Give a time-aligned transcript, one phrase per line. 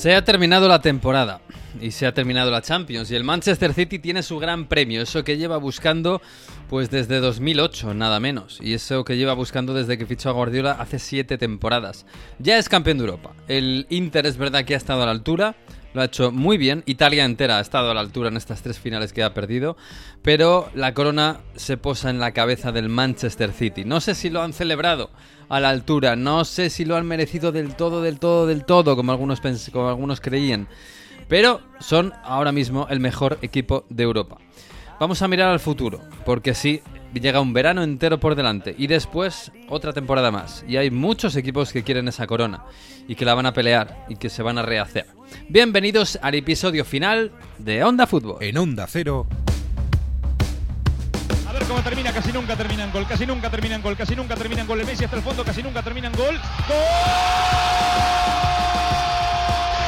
[0.00, 1.42] Se ha terminado la temporada
[1.78, 5.24] y se ha terminado la Champions y el Manchester City tiene su gran premio, eso
[5.24, 6.22] que lleva buscando
[6.70, 10.72] pues desde 2008, nada menos, y eso que lleva buscando desde que fichó a Guardiola
[10.72, 12.06] hace siete temporadas.
[12.38, 13.34] Ya es campeón de Europa.
[13.46, 15.54] El Inter es verdad que ha estado a la altura,
[15.92, 16.82] lo ha hecho muy bien.
[16.86, 19.76] Italia entera ha estado a la altura en estas tres finales que ha perdido.
[20.22, 23.84] Pero la corona se posa en la cabeza del Manchester City.
[23.84, 25.10] No sé si lo han celebrado
[25.48, 26.16] a la altura.
[26.16, 29.40] No sé si lo han merecido del todo, del todo, del todo, como algunos,
[29.72, 30.68] como algunos creían.
[31.28, 34.38] Pero son ahora mismo el mejor equipo de Europa.
[34.98, 36.00] Vamos a mirar al futuro.
[36.24, 36.82] Porque sí,
[37.18, 40.64] llega un verano entero por delante y después otra temporada más.
[40.68, 42.64] Y hay muchos equipos que quieren esa corona
[43.08, 45.06] y que la van a pelear y que se van a rehacer.
[45.48, 48.42] Bienvenidos al episodio final de Onda Fútbol.
[48.42, 49.26] En Onda Cero.
[51.48, 54.14] A ver cómo termina, casi nunca termina en gol, casi nunca termina en gol, casi
[54.14, 54.80] nunca termina en gol.
[54.80, 56.36] El Messi hasta el fondo, casi nunca termina en gol.
[56.36, 56.76] ¡Gol!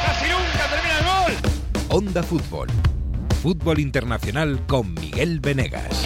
[0.05, 1.33] ¡Casi nunca termina en gol!
[1.89, 2.67] Onda Fútbol.
[3.41, 6.05] Fútbol internacional con Miguel Venegas.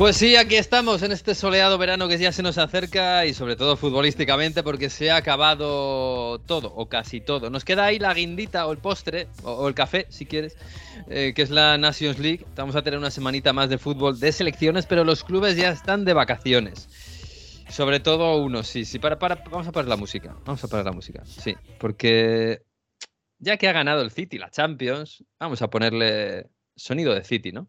[0.00, 3.54] Pues sí, aquí estamos en este soleado verano que ya se nos acerca y sobre
[3.54, 7.50] todo futbolísticamente porque se ha acabado todo o casi todo.
[7.50, 10.56] Nos queda ahí la guindita o el postre o, el café si quieres,
[11.10, 12.46] eh, que es la Nations League.
[12.56, 16.06] Vamos a tener una semanita más de fútbol de selecciones, pero los clubes ya están
[16.06, 16.88] de vacaciones.
[17.68, 20.92] Sobre todo uno, sí, sí, para, vamos a parar la música, vamos a parar la
[20.92, 22.62] música, sí, porque
[23.38, 27.68] ya que ha ganado el City la Champions, vamos a ponerle sonido de City, ¿no?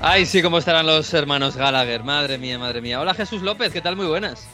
[0.00, 2.04] Ay, sí, cómo estarán los hermanos Gallagher.
[2.04, 3.00] Madre mía, madre mía.
[3.00, 3.96] Hola Jesús López, ¿qué tal?
[3.96, 4.46] Muy buenas.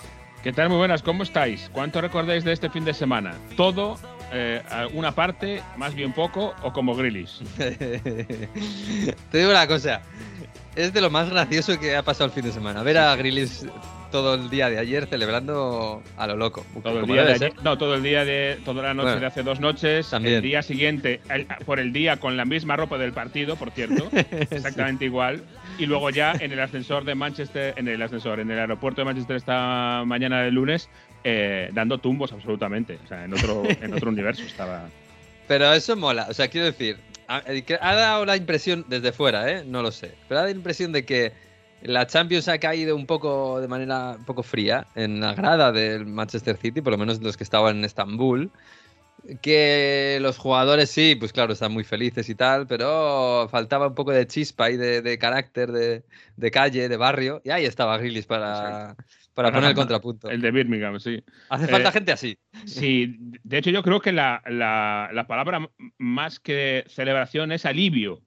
[0.42, 0.70] ¿Qué tal?
[0.70, 1.68] Muy buenas, ¿cómo estáis?
[1.70, 3.34] ¿Cuánto recordáis de este fin de semana?
[3.54, 3.98] ¿Todo,
[4.32, 4.62] eh,
[4.94, 7.40] una parte, más bien poco o como Grillis?
[7.58, 10.00] Te digo una cosa.
[10.76, 12.82] Es de lo más gracioso que ha pasado el fin de semana.
[12.82, 13.66] Ver a Grillis
[14.14, 16.64] todo el día de ayer celebrando a lo loco.
[16.84, 17.64] Todo el Como día de debe ayer, ser.
[17.64, 20.36] no, todo el día de toda la noche Bueno, de hace dos noches, también.
[20.36, 24.08] el día siguiente, el- por el día con la misma ropa del partido, por cierto,
[24.50, 25.42] exactamente igual,
[25.80, 29.06] y luego ya en el ascensor de Manchester, en el ascensor, en el aeropuerto de
[29.06, 30.88] Manchester esta mañana del lunes,
[31.24, 34.84] eh, dando tumbos absolutamente, o sea, en otro, en otro universo estaba.
[35.48, 36.28] Pero eso mola.
[36.30, 39.64] O sea, quiero decir, ha dado la impresión desde fuera, ¿eh?
[39.66, 40.12] No lo sé.
[40.28, 41.32] Pero ha dado la impresión de que
[41.84, 46.06] la Champions ha caído un poco de manera un poco fría en la grada del
[46.06, 48.50] Manchester City, por lo menos los que estaban en Estambul.
[49.40, 54.10] Que los jugadores sí, pues claro, están muy felices y tal, pero faltaba un poco
[54.12, 56.02] de chispa y de, de carácter, de,
[56.36, 57.40] de calle, de barrio.
[57.42, 58.94] Y ahí estaba Grillis para,
[59.32, 60.28] para poner el contrapunto.
[60.28, 61.24] El de Birmingham, sí.
[61.48, 62.38] Hace falta eh, gente así.
[62.66, 68.20] Sí, de hecho yo creo que la, la- la palabra más que celebración es alivio.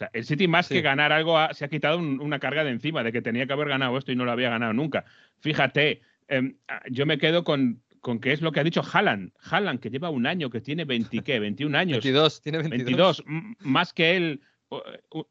[0.00, 0.74] O sea, el City más Sí.
[0.76, 3.46] que ganar algo ha- se ha quitado un- una carga de encima de que tenía
[3.46, 5.04] que haber ganado esto y no lo había ganado nunca.
[5.40, 9.32] Fíjate, em, ah, yo me quedo con, con que es lo que ha dicho Haaland.
[9.50, 11.38] Haaland, que lleva un año, que tiene 20, ¿qué?
[11.38, 11.98] 21 años.
[11.98, 12.86] 22, tiene 22.
[12.86, 14.40] 22, m- más que él,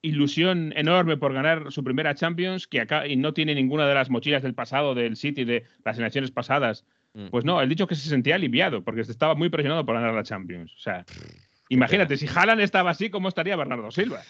[0.01, 4.09] ilusión enorme por ganar su primera Champions, que acá y no tiene ninguna de las
[4.11, 6.85] mochilas del pasado del City, de las elecciones pasadas.
[7.13, 7.27] Mm.
[7.29, 10.23] Pues no, él dicho que se sentía aliviado porque estaba muy presionado por ganar la
[10.23, 10.73] Champions.
[10.75, 11.05] O sea,
[11.69, 14.21] imagínate, si Haaland estaba así, ¿cómo estaría Bernardo Silva?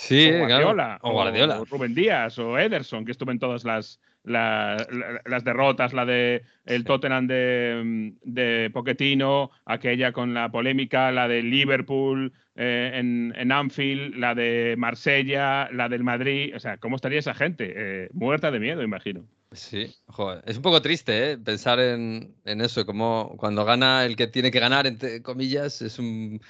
[0.00, 0.46] Sí, o claro.
[0.46, 1.60] Guardiola, O Guardiola.
[1.60, 6.04] o Rubén Díaz, o Ederson, que estuvo en todas las, la- la- las derrotas, la
[6.06, 13.34] de el Tottenham de, de Pochettino, aquella con la polémica, la de Liverpool eh, en,
[13.36, 16.54] en Anfield, la de Marsella, la del Madrid.
[16.54, 17.72] O sea, ¿cómo estaría esa gente?
[17.76, 19.24] Eh, muerta de miedo, imagino.
[19.52, 20.44] Sí, joder.
[20.46, 21.38] Es un poco triste, ¿eh?
[21.38, 25.98] Pensar en, en eso, como cuando gana el que tiene que ganar, entre comillas, es
[25.98, 26.40] un.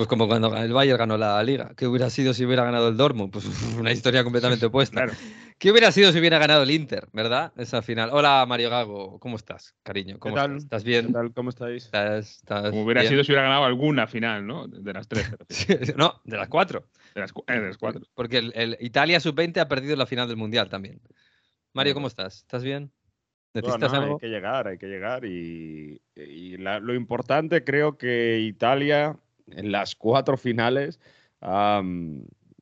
[0.00, 1.74] Pues como cuando el Bayern ganó la liga.
[1.76, 3.30] ¿Qué hubiera sido si hubiera ganado el Dortmund?
[3.30, 3.44] Pues
[3.78, 4.94] una historia completamente opuesta.
[5.02, 5.12] Claro.
[5.58, 7.52] ¿Qué hubiera sido si hubiera ganado el Inter, verdad?
[7.58, 8.08] Esa final.
[8.10, 9.20] Hola, Mario Gago.
[9.20, 10.18] ¿Cómo estás, cariño?
[10.18, 10.52] ¿Cómo tal?
[10.52, 10.62] estás?
[10.64, 11.08] ¿Estás bien?
[11.08, 11.34] ¿Qué tal?
[11.34, 11.84] ¿Cómo estáis?
[11.84, 13.12] ¿Estás, estás Como hubiera bien?
[13.12, 14.68] sido si hubiera ganado alguna final, ¿no?
[14.68, 15.30] De las tres.
[15.98, 16.86] no, de las cuatro.
[17.14, 18.00] De las, cu- eh, de las cuatro.
[18.14, 21.02] Porque el, el Italia sub-20 ha perdido la final del Mundial también.
[21.74, 21.92] Mario.
[21.92, 22.36] ¿cómo estás?
[22.38, 22.90] ¿Estás bien?
[23.52, 24.14] ¿Necesitas Bueno, algo?
[24.14, 25.26] Hay que llegar, hay que llegar.
[25.26, 29.14] Y, y la- lo importante creo que Italia
[29.56, 31.00] en las cuatro finales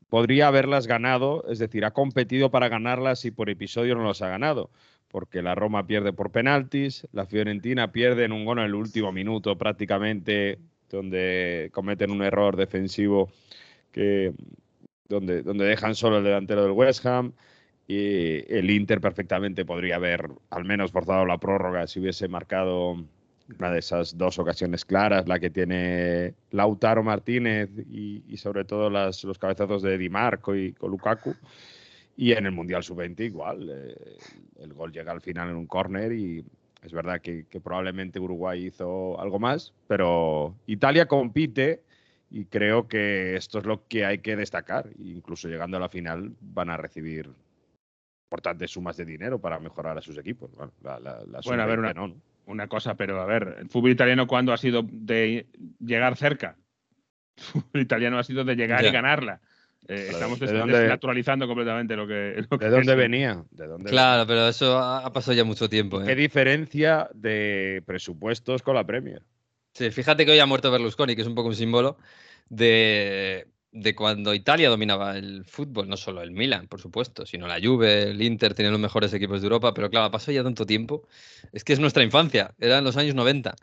[0.08, 4.28] podría haberlas ganado, es decir, ha competido para ganarlas y por episodio no las ha
[4.28, 4.70] ganado.
[5.08, 9.10] Porque la Roma pierde por penaltis, la Fiorentina pierde en un gol en el último
[9.10, 10.58] minuto prácticamente,
[10.90, 13.30] donde cometen un error defensivo
[13.90, 14.34] que,
[15.08, 17.32] donde, donde dejan solo el delantero del West Ham.
[17.86, 23.02] Y el Inter perfectamente podría haber al menos forzado la prórroga si hubiese marcado
[23.56, 28.90] una de esas dos ocasiones claras, la que tiene Lautaro Martínez y, y sobre todo
[28.90, 31.34] las, los cabezazos de Di Marco y con Lukaku.
[32.16, 33.94] Y en el Mundial Sub-20 igual, eh,
[34.60, 36.44] el gol llega al final en un córner y
[36.82, 41.82] es verdad que, que probablemente Uruguay hizo algo más, pero Italia compite
[42.30, 44.90] y creo que esto es lo que hay que destacar.
[44.98, 47.30] Incluso llegando a la final van a recibir
[48.26, 50.50] importantes sumas de dinero para mejorar a sus equipos.
[50.54, 52.14] Bueno, la, la, la Bueno, a ver, sub-20 una- no, ¿no?
[52.48, 55.46] Una cosa, pero a ver, el fútbol italiano cuando ha sido de
[55.78, 56.56] llegar cerca.
[57.36, 58.88] El fútbol italiano ha sido de llegar Ya.
[58.88, 59.40] y ganarla.
[59.86, 62.44] Eh, estamos ¿de dónde- desnaturalizando completamente lo que.
[62.50, 62.98] lo que ¿De dónde es.
[62.98, 63.44] venía?
[63.50, 65.98] ¿De dónde Claro, pero eso ha ha pasado ya mucho tiempo.
[65.98, 66.14] venía?
[66.14, 66.22] ¿Qué ¿eh?
[66.22, 69.22] diferencia de presupuestos con la Premier?
[69.74, 71.96] Sí, fíjate que hoy ha muerto Berlusconi, que es un poco un símbolo
[72.48, 77.60] de, de cuando Italia dominaba el fútbol, no solo el Milan, por supuesto, sino la
[77.62, 81.06] Juve, el Inter, tenían los mejores equipos de Europa, pero claro, pasó ya tanto tiempo.
[81.52, 83.54] Es que es nuestra infancia, eran los años 90.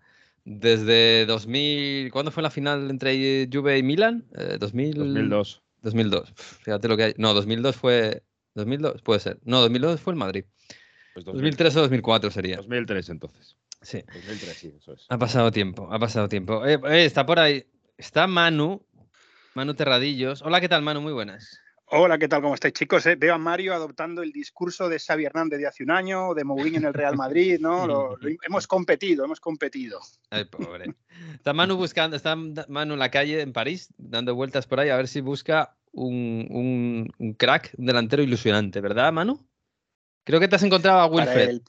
[0.46, 4.26] Desde 2000, ¿cuándo fue la final entre Juve y Milan?
[4.38, 5.64] Eh, 2000, 2002.
[5.82, 6.32] 2002.
[6.32, 7.14] Pf, Fíjate lo que hay.
[7.18, 8.24] No, 2002 fue.
[8.54, 9.40] 2002 puede ser.
[9.44, 10.46] No, 2002 fue el Madrid.
[11.14, 12.58] Pues 2003 o 2004 sería.
[12.58, 13.56] 2003 entonces.
[13.82, 14.04] Sí.
[14.14, 15.06] 2003, sí, eso es.
[15.10, 16.66] Ha pasado tiempo, ha pasado tiempo.
[16.66, 17.66] Eh, eh, está por ahí.
[17.98, 18.86] Está Manu.
[19.56, 20.42] Manu Terradillos.
[20.42, 21.00] Hola, ¿qué tal, Manu?
[21.02, 21.62] Muy buenas.
[21.88, 22.42] Hola, ¿qué tal?
[22.42, 23.06] ¿Cómo estáis, chicos?
[23.06, 26.44] Eh, Veo a Mario adoptando el discurso de Xavi Hernández de hace un año, de
[26.44, 27.88] Mourinho en el Real Madrid, ¿no?
[27.88, 30.00] Lo- lo- hemos competido, hemos competido.
[30.30, 30.94] Ay, pobre.
[31.36, 34.98] Está Manu buscando, está Manu en la calle en París, dando vueltas por ahí a
[34.98, 39.48] ver si busca un, un- un crack, un delantero ilusionante, ¿verdad, Manu?
[40.26, 41.62] Creo que te has encontrado a Wilfred.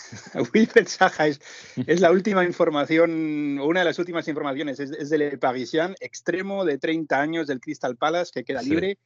[0.34, 1.40] el- Wilfred Saja es,
[1.86, 6.78] es la última información, una de las últimas informaciones, es, es del Parisien, extremo de
[6.78, 8.70] 30 años del Crystal Palace, que queda Sí.
[8.70, 8.98] libre,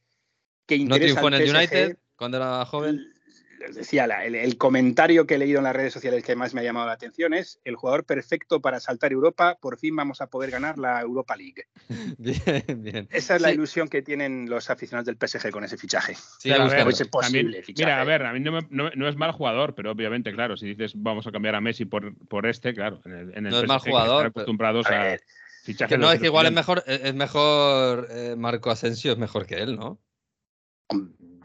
[0.65, 1.55] que No interesa triunfó en el PSG.
[1.57, 3.12] United cuando era joven.
[3.65, 6.53] Les decía, la- el, el comentario que he leído en las redes sociales que más
[6.53, 10.21] me ha llamado la atención es el jugador perfecto para saltar Europa, por fin vamos
[10.21, 11.65] a poder ganar la Europa League.
[12.17, 13.07] Bien, bien.
[13.11, 16.15] Esa es la Sí, ilusión que tienen los aficionados del PSG con ese fichaje.
[16.15, 16.75] sigue Pero, a buscando.
[16.75, 17.85] ver, Fuese posible también- fichaje.
[17.85, 20.57] mira, a ver, a mí no, me- no- no es mal jugador, pero obviamente, claro,
[20.57, 23.51] si dices vamos a cambiar a Messi por, por este, claro, en el, en el
[23.51, 25.21] No es mal PSG, jugador, están pero- acostumbrados A a, ver,
[25.63, 29.17] fichajes Que no, es que igual es mejor, es es mejor eh, Marco Asensio, es
[29.17, 29.99] mejor que él, ¿no?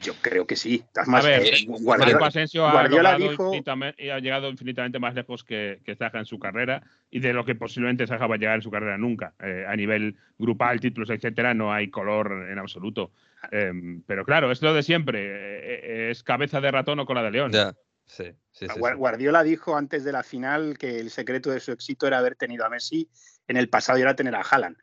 [0.02, 0.84] Yo creo que sí.
[0.94, 4.98] A ver, eh, Marco Guardiola, Asensio ha, Guardiola logrado dijo- infinitamente- y ha llegado infinitamente
[4.98, 8.36] más lejos que, que Zaha en su carrera y de lo que posiblemente Zaha va
[8.36, 9.34] a llegar en su carrera nunca.
[9.42, 13.12] Eh, a nivel grupal, títulos, etcétera, no hay color en absoluto.
[13.50, 15.18] Em, pero claro, es lo de siempre.
[15.20, 17.52] eh, es cabeza de ratón o cola de león.
[17.52, 17.72] Ya,
[18.06, 18.98] sí, sí, sí, Guar- sí.
[18.98, 22.64] Guardiola dijo antes de la final que el secreto de su éxito era haber tenido
[22.64, 23.08] a Messi
[23.46, 24.76] en el pasado y era tener a Haaland.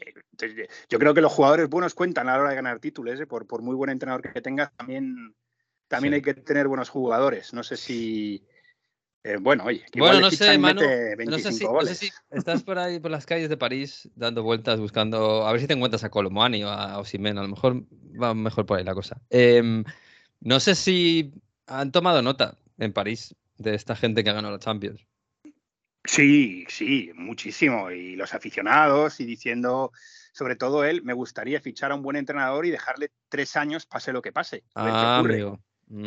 [0.00, 3.20] Eh, yo creo que los jugadores buenos cuentan a la hora de ganar títulos.
[3.20, 3.26] ¿eh?
[3.26, 5.34] Por, por muy buen entrenador que tengas, también,
[5.88, 6.16] también Sí.
[6.16, 7.52] hay que tener buenos jugadores.
[7.52, 8.44] No sé si.
[9.24, 12.10] eh, bueno, oye, que Bueno, no sé, Manu, No sé, 25 si, no sé si
[12.30, 15.74] estás por ahí por las calles de París dando vueltas buscando a ver si te
[15.74, 17.84] encuentras a Colomani o a Osimhen, a lo mejor
[18.20, 19.20] va mejor por ahí la cosa.
[19.30, 19.84] Em,
[20.40, 21.32] no sé si
[21.66, 25.04] han tomado nota en París de esta gente que ha ganado la Champions.
[26.08, 27.90] Sí, sí, muchísimo.
[27.90, 29.92] Y los aficionados y diciendo,
[30.32, 34.12] sobre todo él, me gustaría fichar a un buen entrenador y dejarle tres años, pase
[34.14, 34.64] lo que pase.
[34.74, 35.34] A ver qué Ah, ocurre.
[35.34, 35.60] amigo.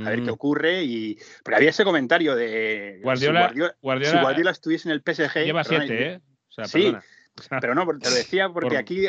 [0.05, 0.83] A ver qué Mm, ocurre.
[0.83, 1.19] Y...
[1.43, 5.45] Pero había ese comentario de Guardiola, si, Guardiola, Guardiola si Guardiola estuviese en el PSG.
[5.45, 6.19] lleva perdona, siete, ¿eh?
[6.49, 6.81] O sea, Sí.
[6.81, 7.03] perdona.
[7.61, 9.07] Pero no, te lo decía porque Por- aquí.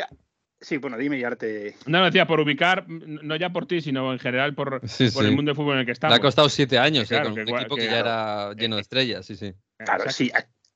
[0.61, 1.75] Sí, bueno, dime y ahora te.
[1.87, 5.09] No, no decía por ubicar, n- no ya por ti, sino en general por, Sí,
[5.09, 5.29] por sí.
[5.29, 6.17] el mundo del fútbol en el que Le estamos.
[6.17, 8.81] ha costado siete años eh, con que un equipo que, que- ya era lleno de
[8.83, 9.53] estrellas, sí, sí.
[9.77, 10.11] Claro, Exacto.
[10.13, 10.31] sí.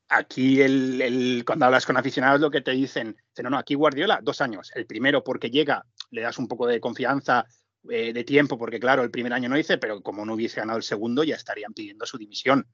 [0.09, 4.39] Aquí el, cuando hablas con aficionados lo que te dicen, no, no, aquí Guardiola, dos
[4.39, 4.71] años.
[4.73, 7.45] El primero porque llega, le das un poco de confianza,
[7.89, 10.77] eh, de tiempo, porque claro, el primer año no hice, pero como no hubiese ganado
[10.77, 12.67] el segundo, ya estarían pidiendo su dimisión.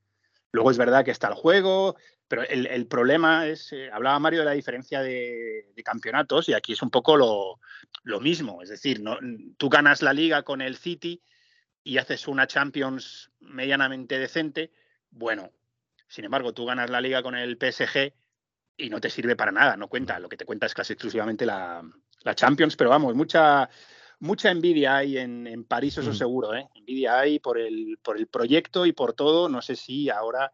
[0.51, 1.95] Luego es verdad que está el juego,
[2.27, 6.53] pero el, el problema es, eh, hablaba Mario de la diferencia de, de campeonatos y
[6.53, 7.59] aquí es un poco lo,
[8.03, 8.61] lo mismo.
[8.61, 9.17] Es decir, no,
[9.57, 11.21] tú ganas la liga con el City
[11.83, 14.71] y haces una Champions medianamente decente,
[15.09, 15.51] bueno,
[16.13, 18.13] sin embargo, tú ganas la liga con el PSG
[18.77, 20.19] y no te sirve para nada, no cuenta.
[20.19, 21.81] Lo que te cuenta es casi exclusivamente la,
[22.21, 23.67] la Champions, pero vamos, mucha,
[24.19, 26.13] mucha envidia hay en, en París, eso Mm.
[26.13, 26.69] seguro, ¿eh?
[26.75, 29.49] Envidia hay por el, por el proyecto y por todo.
[29.49, 30.53] No sé si ahora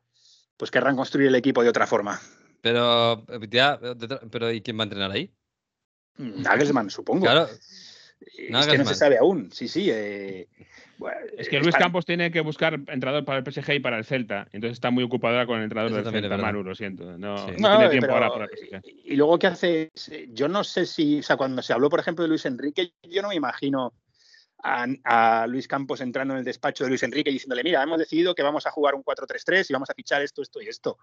[0.56, 2.22] pues querrán construir el equipo de otra forma.
[2.62, 3.78] Pero, ya,
[4.32, 5.30] pero ¿y quién va a entrenar ahí?
[6.16, 7.26] Nagelsmann, supongo.
[7.26, 7.50] Claro,
[8.22, 9.52] Eh, Es que no se sabe aún.
[9.52, 9.90] Sí, sí.
[9.92, 10.48] eh,
[10.98, 13.80] bueno, Es que eh, Luis para- Campos tiene que buscar entrenador para el PSG y
[13.80, 14.48] para el Celta.
[14.52, 16.38] Entonces está muy ocupado ahora con el entrenador del Celta.
[16.38, 17.18] Manu, lo siento.
[17.18, 17.52] No, Sí.
[17.58, 18.82] no No, tiene eh, tiempo pero, ahora para el PSG.
[19.06, 19.92] Y luego, ¿qué hace?
[20.30, 23.22] Yo no sé si, o sea, cuando se habló, por ejemplo, de Luis Enrique, yo
[23.22, 23.94] no me imagino
[24.62, 27.98] a, a Luis Campos entrando en el despacho de Luis Enrique y diciéndole, mira, hemos
[28.00, 30.98] decidido que vamos a jugar un 4-3-3 y vamos a fichar esto, esto y esto.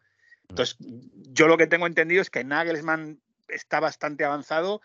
[0.49, 3.19] Entonces, yo lo que tengo entendido es que Nagelsmann
[3.49, 4.83] está bastante avanzado,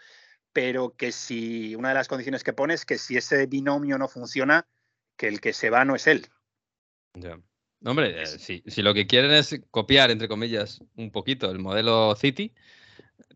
[0.53, 4.08] pero que si una de las condiciones que pone es que si ese binomio no
[4.08, 4.67] funciona,
[5.17, 6.27] que el que se va no es él.
[7.13, 7.39] Ya.
[7.84, 12.15] Hombre, eh, si, si lo que quieren es copiar, entre comillas, un poquito el modelo
[12.15, 12.53] City,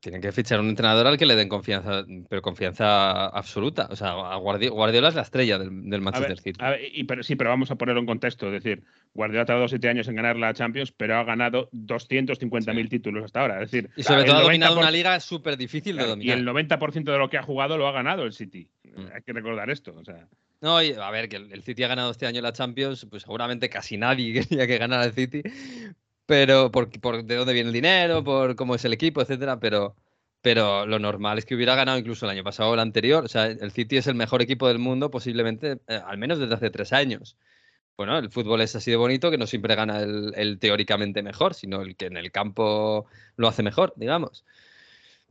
[0.01, 3.87] tienen que fichar un entrenador al que le den confianza, pero confianza absoluta.
[3.89, 6.59] O sea, a Guardi- Guardiola es la estrella del, del Manchester ver, City.
[6.63, 8.47] ver, y, pero, sí, pero vamos a ponerlo en contexto.
[8.47, 12.83] Es decir, Guardiola ha tardado siete años en ganar la Champions, pero ha ganado 250.000
[12.83, 12.89] Sí.
[12.89, 13.61] títulos hasta ahora.
[13.63, 16.27] Es decir, Y sobre todo ha dominado 90%, una liga súper difícil de claro, y
[16.29, 16.37] dominar.
[16.37, 18.69] el 90% de lo que ha jugado lo ha ganado el City.
[18.83, 19.05] Mm.
[19.13, 19.93] Hay que recordar esto.
[19.97, 20.27] O sea,
[20.61, 23.23] No, y a ver, que el el City ha ganado este año la Champions, pues
[23.23, 25.41] seguramente casi nadie quería que ganara el City,
[26.25, 29.95] pero por, por de dónde viene el dinero, por cómo es el equipo, etcétera, pero,
[30.41, 33.25] pero lo normal es que hubiera ganado incluso el año pasado o el anterior.
[33.25, 36.53] O sea, el City es el mejor equipo del mundo, posiblemente, eh, al menos desde
[36.55, 37.37] hace tres años.
[37.97, 41.53] Bueno, el fútbol es así de bonito que no siempre gana el, el teóricamente mejor,
[41.53, 44.45] sino el que en el campo lo hace mejor, digamos.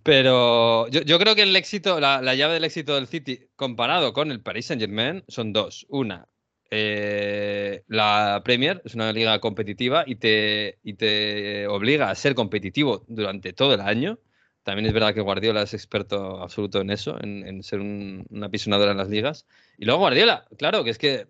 [0.03, 4.13] Pero yo, yo creo que el éxito, la, la llave del éxito del City comparado
[4.13, 5.87] con el Paris Saint Germain son dos.
[5.89, 6.29] Una,
[6.75, 13.05] eh, la Premier es una liga competitiva y te, y te obliga a ser competitivo
[13.09, 14.19] durante todo el año.
[14.65, 18.93] También es verdad que Guardiola es experto absoluto en eso, en, ser un- una pisonadora
[18.93, 19.47] en las ligas.
[19.79, 21.27] Y luego Guardiola, claro, que es que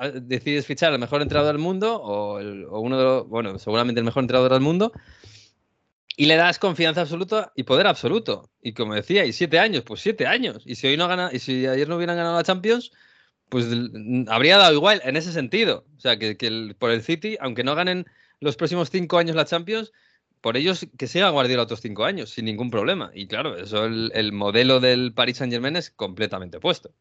[0.00, 2.38] eh, decides fichar al mejor entrenador del mundo o
[2.80, 4.92] uno de los, bueno, seguramente el mejor entrenador del mundo
[6.16, 8.50] y le das confianza absoluta y poder absoluto.
[8.62, 10.62] Y como decía, y siete años, pues siete años.
[10.66, 12.92] Y si hoy no gana, y si ayer no hubieran ganado la Champions,
[13.50, 13.66] pues
[14.28, 15.84] habría dado igual en ese sentido.
[15.96, 16.36] O sea, que,
[16.78, 18.06] por el City, aunque no ganen
[18.40, 19.92] los próximos cinco años la Champions,
[20.40, 23.10] por ellos que siga Guardiola otros cinco años, sin ningún problema.
[23.14, 26.94] Y claro, eso el, el modelo del Paris Saint Germain es completamente opuesto.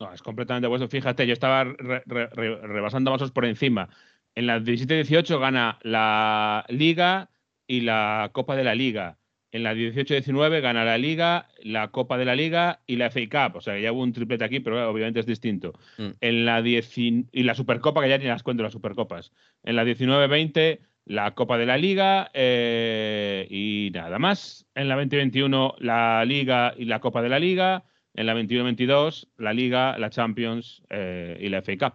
[0.00, 0.88] no, es completamente vuestro.
[0.88, 3.88] Fíjate, yo estaba re- rebasando vasos por encima.
[4.34, 7.30] En la 17-18 gana la Liga
[7.66, 9.18] y la Copa de la Liga.
[9.56, 13.56] En la 18-19 gana la Liga, la Copa de la Liga y la FA Cup.
[13.56, 15.72] O sea, ya hubo un triplete aquí, pero obviamente es distinto.
[15.96, 16.08] Mm.
[16.20, 19.32] En la 10 y la Supercopa, que ya ni las cuento las Supercopas.
[19.62, 24.66] En la 19-20 la Copa de la Liga eh, y nada más.
[24.74, 27.84] En la 2021 la Liga y la Copa de la Liga.
[28.12, 31.94] En la 21-22 la Liga, la Champions eh, y la FA Cup.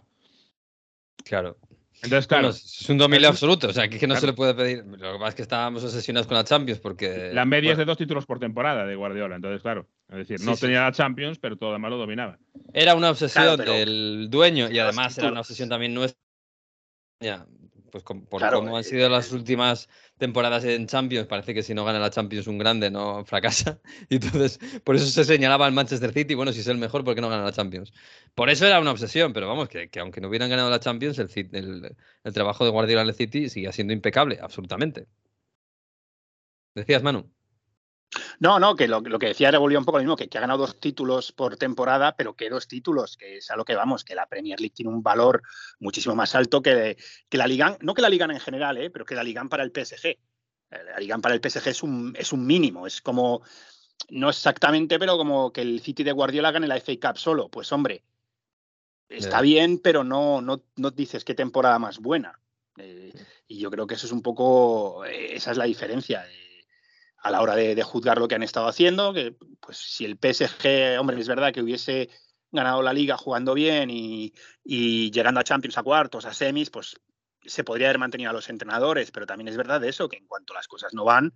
[1.24, 1.58] Claro.
[2.04, 3.68] Entonces, claro, Bueno, es un dominio absoluto.
[3.68, 4.84] O sea, que, que no se le puede pedir.
[4.86, 7.30] Lo que pasa es que estábamos obsesionados con la Champions porque.
[7.34, 9.36] la media es de dos títulos por temporada de Guardiola.
[9.36, 12.40] Entonces, claro, es decir, no Sí, tenía la Champions, pero todo lo demás lo dominaba.
[12.74, 16.20] Era una obsesión Claro, pero- del dueño y además era una obsesión también nuestra.
[17.92, 21.54] Pues com- por Claro, cómo han eh, sido las eh, últimas temporadas en Champions, parece
[21.54, 23.82] que si no gana la Champions un grande no fracasa.
[24.10, 27.16] Y entonces, por eso se señalaba al Manchester City, bueno, si es el mejor, ¿por
[27.16, 27.92] qué no gana la Champions?
[28.34, 31.20] Por eso era una obsesión, pero vamos, que, que aunque no hubieran ganado la Champions,
[31.20, 35.08] el, el trabajo de Guardiola en el City sigue siendo impecable, absolutamente.
[36.76, 37.30] Decías, Manu.
[38.40, 40.38] No, no, que lo, lo que decía era volvía un poco lo mismo, que, que
[40.38, 43.76] ha ganado dos títulos por temporada, pero que dos títulos, que es a lo que
[43.76, 45.42] vamos, que la Premier League tiene un valor
[45.80, 46.98] muchísimo más alto que,
[47.30, 48.90] que la Liga, no que la Liga en general, ¿eh?
[48.90, 50.06] pero que la Liga para el PSG.
[50.08, 50.18] Eh,
[50.70, 53.42] La Liga para el PSG es un, es un mínimo, es como,
[54.10, 57.50] no exactamente, pero como que el City de Guardiola gane la FA Cup solo.
[57.50, 58.04] Pues hombre,
[59.10, 62.40] está bien, pero no, no, no dices qué temporada más buena.
[62.78, 63.14] Eh,
[63.48, 66.26] y yo creo que eso es un poco, eh, esa es la diferencia.
[67.22, 71.00] A la hora de, juzgar lo que han estado haciendo, que pues si el PSG,
[71.00, 72.10] hombre, es verdad que hubiese
[72.52, 77.00] ganado la liga jugando bien y, y llegando a Champions, a cuartos, a semis, pues
[77.46, 80.54] se podría haber mantenido a los entrenadores, pero también es verdad eso, que en cuanto
[80.54, 81.34] las cosas no van,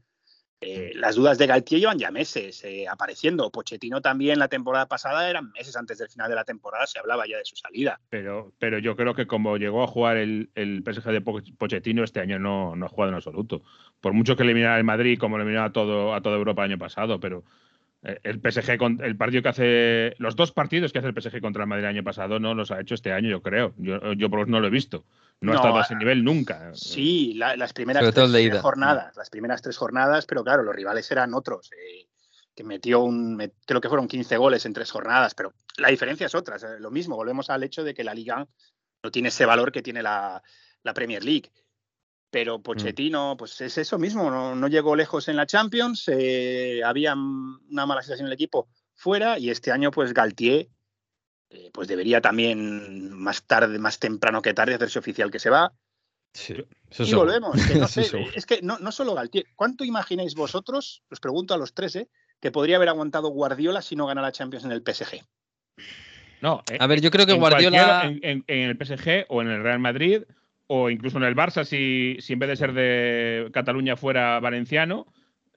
[0.62, 3.52] eh, las dudas de Galtier llevan ya meses eh, apareciendo.
[3.52, 7.28] Pochettino también la temporada pasada eran meses antes del final de la temporada, se hablaba
[7.28, 8.00] ya de su salida.
[8.10, 12.04] Pero, pero yo creo que como llegó a jugar el, el PSG de Po- Pochettino,
[12.04, 13.62] este año no, no ha jugado en absoluto.
[14.02, 16.80] Por mucho que eliminara el Madrid, como eliminaba a, todo, a toda Europa el año
[16.80, 17.44] pasado, pero
[18.24, 21.64] el PSG, con- el partido que hace, los dos partidos que hace el PSG contra
[21.64, 23.74] el Madrid el año pasado no los ha hecho este año, yo creo.
[23.78, 25.06] Yo, yo por lo menos no lo he visto.
[25.42, 26.72] No, ha estado a ese nivel nunca.
[26.74, 31.34] Sí, la- las primeras tres jornadas, las primeras tres jornadas, pero claro, los rivales eran
[31.34, 31.72] otros.
[31.74, 32.08] eh,
[32.56, 36.36] que metió un, creo que fueron 15 goles en tres jornadas, pero la diferencia es
[36.36, 36.56] otra.
[36.80, 38.48] lo mismo, volvemos al hecho de que la Liga
[39.04, 40.42] no tiene ese valor que tiene la,
[40.94, 41.52] Premier League.
[42.36, 47.86] Pero Pochettino, pues es eso mismo, no, llegó lejos en la Champions, eh, había una
[47.86, 50.68] mala situación en el equipo fuera y este año pues Galtier
[51.50, 55.72] eh, pues debería también más tarde, más temprano que tarde hacerse oficial que se va.
[57.00, 57.56] y volvemos,
[58.36, 62.10] es que no, no solo Galtier, ¿cuánto imagináis vosotros, os pregunto a los tres, eh,
[62.42, 65.24] que podría haber aguantado Guardiola si no gana la Champions en el PSG?
[66.42, 68.04] No, eh, a ver, yo creo que Guardiola.
[68.04, 70.24] En, el PSG o en el Real Madrid
[70.68, 75.08] o incluso en el Barça, si, si en vez de ser de Cataluña fuera valenciano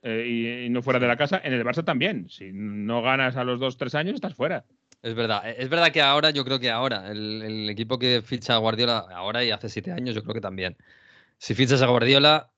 [0.03, 2.29] y, y, no fuera de la casa, en el Barça también.
[2.31, 4.65] Si no ganas a los dos, tres años, estás fuera.
[5.03, 8.55] Es verdad, e, es verdad que ahora, yo creo que ahora, el, equipo que ficha
[8.55, 10.77] a Guardiola ahora y hace siete años, yo creo que también.
[11.39, 12.51] Si fichas a Guardiola,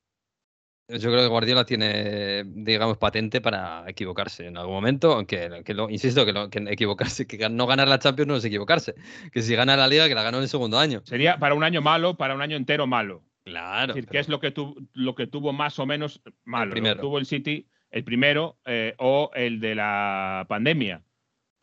[0.99, 5.91] yo creo que Guardiola tiene, digamos, patente para equivocarse en algún momento, aunque, que lo,
[5.91, 8.95] insisto, que, que, equivocarse, que no ganar la Champions no es equivocarse,
[9.33, 11.03] que si gana la Liga, que la ganó en el segundo año.
[11.05, 13.23] Sería para un año malo, para un año entero malo.
[13.45, 13.93] Claro.
[13.93, 14.53] Es decir, ¿qué es lo que,
[14.95, 16.75] lo que tuvo más o menos malo?
[17.01, 21.03] tuvo el City, el primero, eh, o el de la pandemia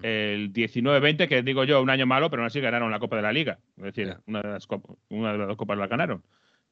[0.02, 3.22] el 19-20, que digo yo, un año malo, pero aún así ganaron la Copa de
[3.24, 3.60] la Liga.
[3.78, 4.68] Es decir, una, de las
[5.10, 6.24] una, de las dos copas la ganaron.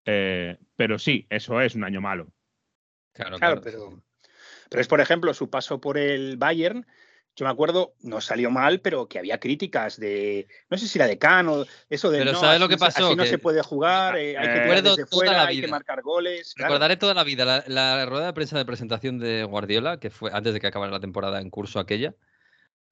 [0.05, 2.27] Eh, pero sí, eso es un año malo.
[3.15, 4.03] Claro, claro, pero,
[4.69, 6.85] pero es, por ejemplo, su paso por el Bayern.
[7.37, 11.05] Yo me acuerdo, no salió mal, pero que había críticas de, no sé si era
[11.05, 13.07] de Cano, eso de pero no, ¿sabes lo que pasó?
[13.07, 16.53] Así no se puede jugar, eh, hay que tirar desde fuera, hay que marcar goles.
[16.55, 20.31] Recordaré toda la vida la, la, rueda de prensa de presentación de Guardiola, que fue
[20.33, 22.15] antes de que acabara la temporada en curso aquella,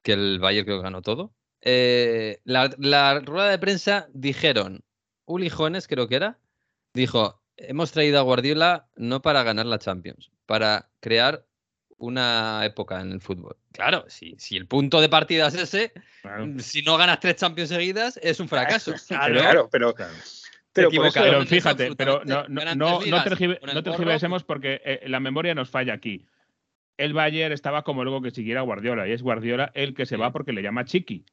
[0.02, 1.34] que el Bayern creo que ganó todo.
[1.66, 4.84] Eh, la, rueda de prensa dijeron,
[5.26, 6.40] Uli Jones creo que era,
[6.94, 11.46] dijo, hemos traído a Guardiola no para ganar la Champions, para crear
[11.98, 13.56] una época en el fútbol.
[13.72, 15.94] Claro, si, si el punto de partida es ese,
[16.60, 18.94] si no ganas tres Champions seguidas, es un fracaso.
[19.08, 19.94] Claro, pero...
[20.76, 20.90] Pero,
[21.46, 26.26] fíjate, pero no, no, no, no tergiversemos porque eh, la memoria nos falla aquí
[26.98, 30.32] el Bayern estaba como luego que siguiera Guardiola, y es Guardiola el que se va
[30.32, 31.26] porque le llama Chiqui.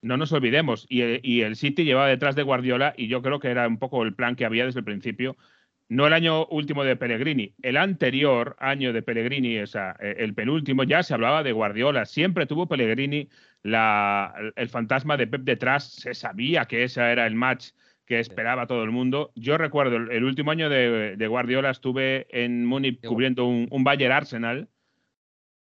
[0.00, 0.86] No nos olvidemos.
[0.88, 4.14] Y el, City llevaba detrás de Guardiola, y yo creo que era un poco el
[4.14, 5.36] plan que había desde el principio.
[5.88, 10.84] No el año último de Pellegrini, el anterior año de Pellegrini, esa, eh, el penúltimo,
[10.84, 12.04] ya se hablaba de Guardiola.
[12.04, 13.28] Siempre tuvo Pellegrini
[13.62, 15.90] la, el fantasma de Pep detrás.
[15.90, 17.70] Se sabía que ese era el match
[18.04, 19.32] que esperaba todo el mundo.
[19.34, 24.68] Yo recuerdo el, último año de, Guardiola, estuve en Múnich cubriendo un, un Bayern Arsenal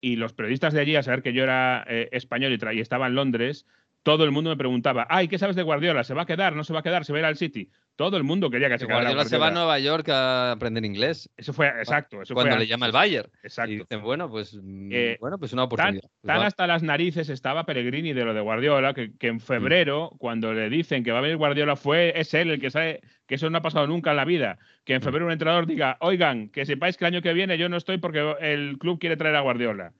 [0.02, 3.08] y los periodistas de allí, a saber que yo era eh, español y, y, estaba
[3.08, 3.66] en Londres,
[4.04, 6.04] todo el mundo me preguntaba, ay, ¿qué sabes de Guardiola?
[6.04, 6.56] ¿Se va a quedar?
[6.56, 7.04] ¿No se va a quedar?
[7.04, 7.70] ¿Se va a ir al City?
[7.98, 9.06] Todo el mundo quería que se quedara.
[9.06, 11.32] Guardiola, se va a Nueva York a aprender inglés.
[11.36, 12.22] Eso fue, exacto.
[12.22, 13.28] Eso Cuando le llama el Bayern.
[13.42, 13.72] Exacto.
[13.72, 16.04] Y dicen, bueno, pues, mm, eh, bueno, pues una oportunidad.
[16.04, 19.40] Tan, pues hasta las narices estaba Pellegrini de lo de Guardiola, que, en mm.
[19.40, 23.02] febrero, cuando le dicen que va a venir Guardiola, fue, es él el que sabe
[23.26, 24.60] que eso no ha pasado nunca en la vida.
[24.86, 25.04] Que en mm.
[25.04, 27.98] febrero un entrenador diga, oigan, que sepáis que el año que viene yo no estoy
[27.98, 29.94] porque el club quiere traer a Guardiola.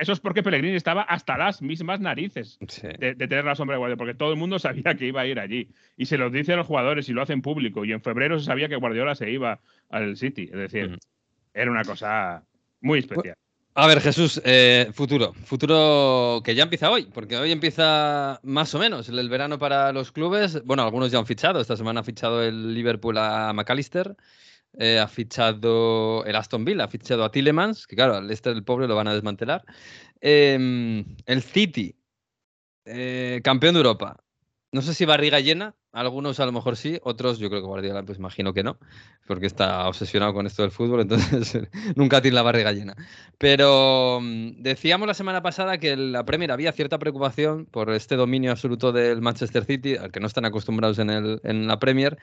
[0.00, 2.58] Eso, es porque Pellegrini estaba hasta las mismas narices
[2.98, 5.38] de, tener la sombra de Guardiola, porque todo el mundo sabía que iba a ir
[5.38, 5.68] allí.
[5.96, 7.84] Y se lo dice a los jugadores y lo hacen público.
[7.84, 9.60] Y en febrero se sabía que Guardiola se iba
[9.90, 10.44] al City.
[10.44, 10.98] Es decir,
[11.52, 12.44] era una cosa
[12.80, 13.36] muy especial.
[13.74, 15.32] A ver, Jesús, eh, futuro.
[15.32, 20.12] Futuro que ya empieza hoy, porque hoy empieza más o menos el, verano para los
[20.12, 20.62] clubes.
[20.64, 21.58] Bueno, algunos ya han fichado.
[21.58, 24.14] Esta semana ha fichado el Liverpool a McAllister.
[24.78, 28.64] Eh, ha fichado el Aston Villa, ha fichado a Tillemans, que claro, al este del
[28.64, 29.64] pobre lo van a desmantelar.
[30.20, 31.94] Em, el City,
[32.86, 34.24] eh, campeón de Europa.
[34.72, 38.02] No sé si barriga llena, algunos a lo mejor sí, otros yo creo que Guardiola
[38.02, 38.78] pues imagino que no,
[39.26, 42.96] porque está obsesionado con esto del fútbol, entonces nunca tiene la barriga llena.
[43.38, 48.50] Pero mm, decíamos la semana pasada que la Premier había cierta preocupación por este dominio
[48.50, 52.18] absoluto del Manchester City, al que no están acostumbrados en, el, en la Premier.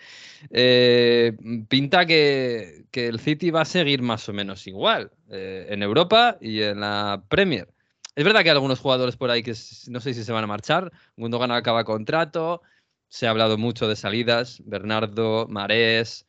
[0.49, 6.37] Eh, pinta que, el City va a seguir más o menos igual eh, en Europa
[6.41, 7.69] y en la Premier.
[8.15, 9.53] Es verdad que hay algunos jugadores por ahí que
[9.87, 10.91] no sé si se van a marchar.
[11.15, 12.61] Gundogan acaba contrato.
[13.09, 14.61] Se ha hablado mucho de salidas.
[14.65, 16.25] Bernardo, Marés,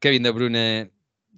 [0.00, 0.92] Kevin De Bruyne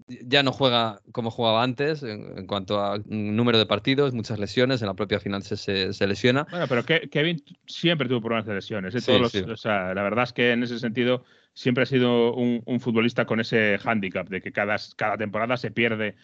[0.09, 4.89] ya no juega como jugaba antes en, cuanto a número de partidos, muchas lesiones, en
[4.89, 6.47] la propia final se, lesiona.
[6.51, 8.95] Bueno, pero Kevin siempre tuvo problemas de lesiones.
[8.95, 9.45] ¿eh?
[9.65, 14.29] la verdad es que en ese sentido siempre ha sido un, futbolista con ese hándicap
[14.29, 16.15] de que cada, cada temporada se pierde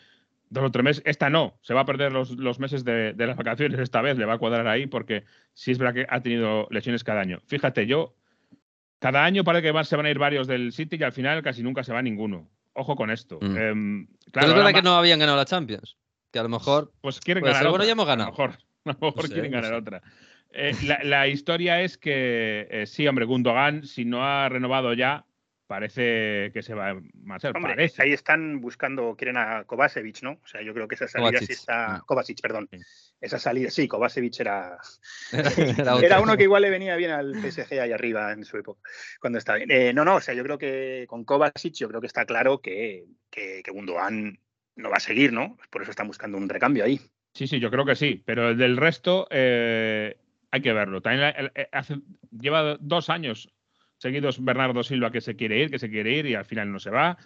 [0.48, 1.02] dos o tres meses.
[1.06, 4.34] Esta no, se va a perder los, meses de, las vacaciones esta vez, le va
[4.34, 7.40] a cuadrar ahí porque sí es verdad que ha tenido lesiones cada año.
[7.46, 8.14] Fíjate, yo,
[8.98, 11.62] cada año parece que se van a ir varios del City y al final casi
[11.62, 12.48] nunca se va ninguno.
[12.72, 13.38] Ojo con esto.
[13.40, 13.56] Mm.
[13.56, 15.96] Em, claro, es verdad que no habían ganado la Champions.
[16.32, 17.70] que a lo mejor Pues quieren Puede ganar otra.
[17.70, 18.30] bueno, ya hemos A lo ganado.
[18.32, 18.50] mejor,
[18.84, 19.76] a lo mejor No sé, quieren no ganar sé.
[19.76, 20.02] otra.
[20.56, 25.24] Eh, la, la historia es que eh, sí, hombre, Gundogan, si no ha renovado ya,
[25.74, 27.56] parece que se va a marchar.
[27.56, 28.00] Hombre, parece.
[28.00, 30.38] ahí están buscando, quieren a Kovacevic, ¿no?
[30.42, 31.48] O sea, yo creo que esa salida Kovacic.
[31.48, 31.88] sí está.
[31.88, 32.06] Mm.
[32.06, 32.68] Kovacic, perdón.
[32.70, 32.78] Sí.
[33.20, 34.78] Esa salida, sí, Kovacevic era,
[36.02, 38.88] era, uno que igual le venía bien al PSG ahí arriba en su época,
[39.20, 39.70] cuando estaba bien.
[39.72, 42.60] Eh, no, no, o sea, yo creo que con Kovacic yo creo que está claro
[42.60, 44.38] que, que, que Gundogan
[44.76, 45.58] no va a seguir, ¿no?
[45.70, 47.00] Por eso están buscando un recambio ahí.
[47.32, 50.16] Sí, sí, yo creo que sí, pero el del resto eh,
[50.52, 51.00] hay que verlo.
[51.00, 53.52] También eh, hace- lleva dos años
[54.04, 56.78] seguidos Bernardo Silva que se quiere ir, que se quiere ir y al final no
[56.78, 57.18] se va.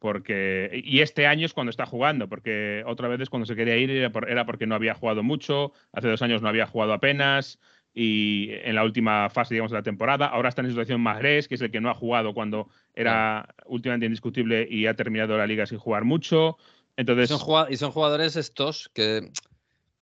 [0.00, 3.76] Porque, y este año es cuando está jugando, porque otra vez es cuando se quería
[3.78, 6.92] ir era, por- era porque no había jugado mucho, hace dos años no había jugado
[6.92, 7.58] apenas,
[7.94, 10.26] y en la última fase, digamos, de la temporada.
[10.26, 14.06] Ahora está en situación Mahrez, que es el que no ha jugado cuando era últimamente
[14.06, 16.58] indiscutible y ha terminado la liga sin jugar mucho.
[16.96, 19.30] Y Entonces, son, y son jugadores estos que.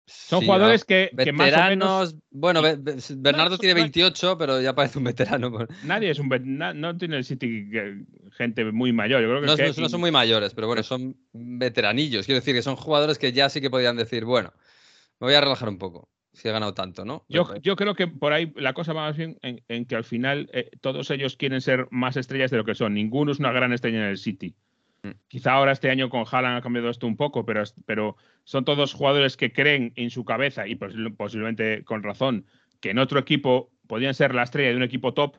[0.07, 2.15] Son sí, jugadores que, que más o menos.
[2.31, 5.51] Bueno, Be- Be- Bernardo tiene no- 28, pero ya parece un veterano.
[5.51, 5.67] pues.
[5.83, 7.67] Nadie es un vet- na- no tiene el City
[8.31, 9.21] gente muy mayor.
[9.21, 12.25] Yo creo que, No, es que- no son muy mayores, pero bueno, son veteranillos.
[12.25, 14.53] Quiero decir que son jugadores que ya sí que podían decir, bueno,
[15.19, 16.09] me voy a relajar un poco.
[16.33, 17.25] Si he ganado tanto, ¿no?
[17.29, 19.95] yo, Pero- yo creo que por ahí la cosa va más bien en, en que
[19.95, 22.93] al final eh, todos ellos quieren ser más estrellas de lo que son.
[22.93, 24.55] Ninguno es una gran estrella en el City.
[25.27, 28.93] Quizá ahora este año con Haaland ha cambiado esto un poco, pero, pero son todos
[28.93, 32.45] jugadores que creen en su cabeza y posi- posiblemente con razón
[32.81, 35.37] que en otro equipo podían ser la estrella de un equipo top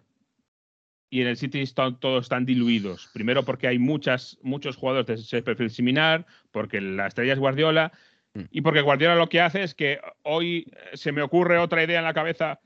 [1.11, 3.09] y en el City están, todos están diluidos.
[3.15, 7.93] Primero porque hay muchas, muchos jugadores de ese perfil similar, porque la estrella es Guardiola
[8.35, 8.43] Mm.
[8.51, 11.99] y porque Guardiola lo que hace es que hoy eh, se me ocurre otra idea
[11.99, 12.61] en la cabeza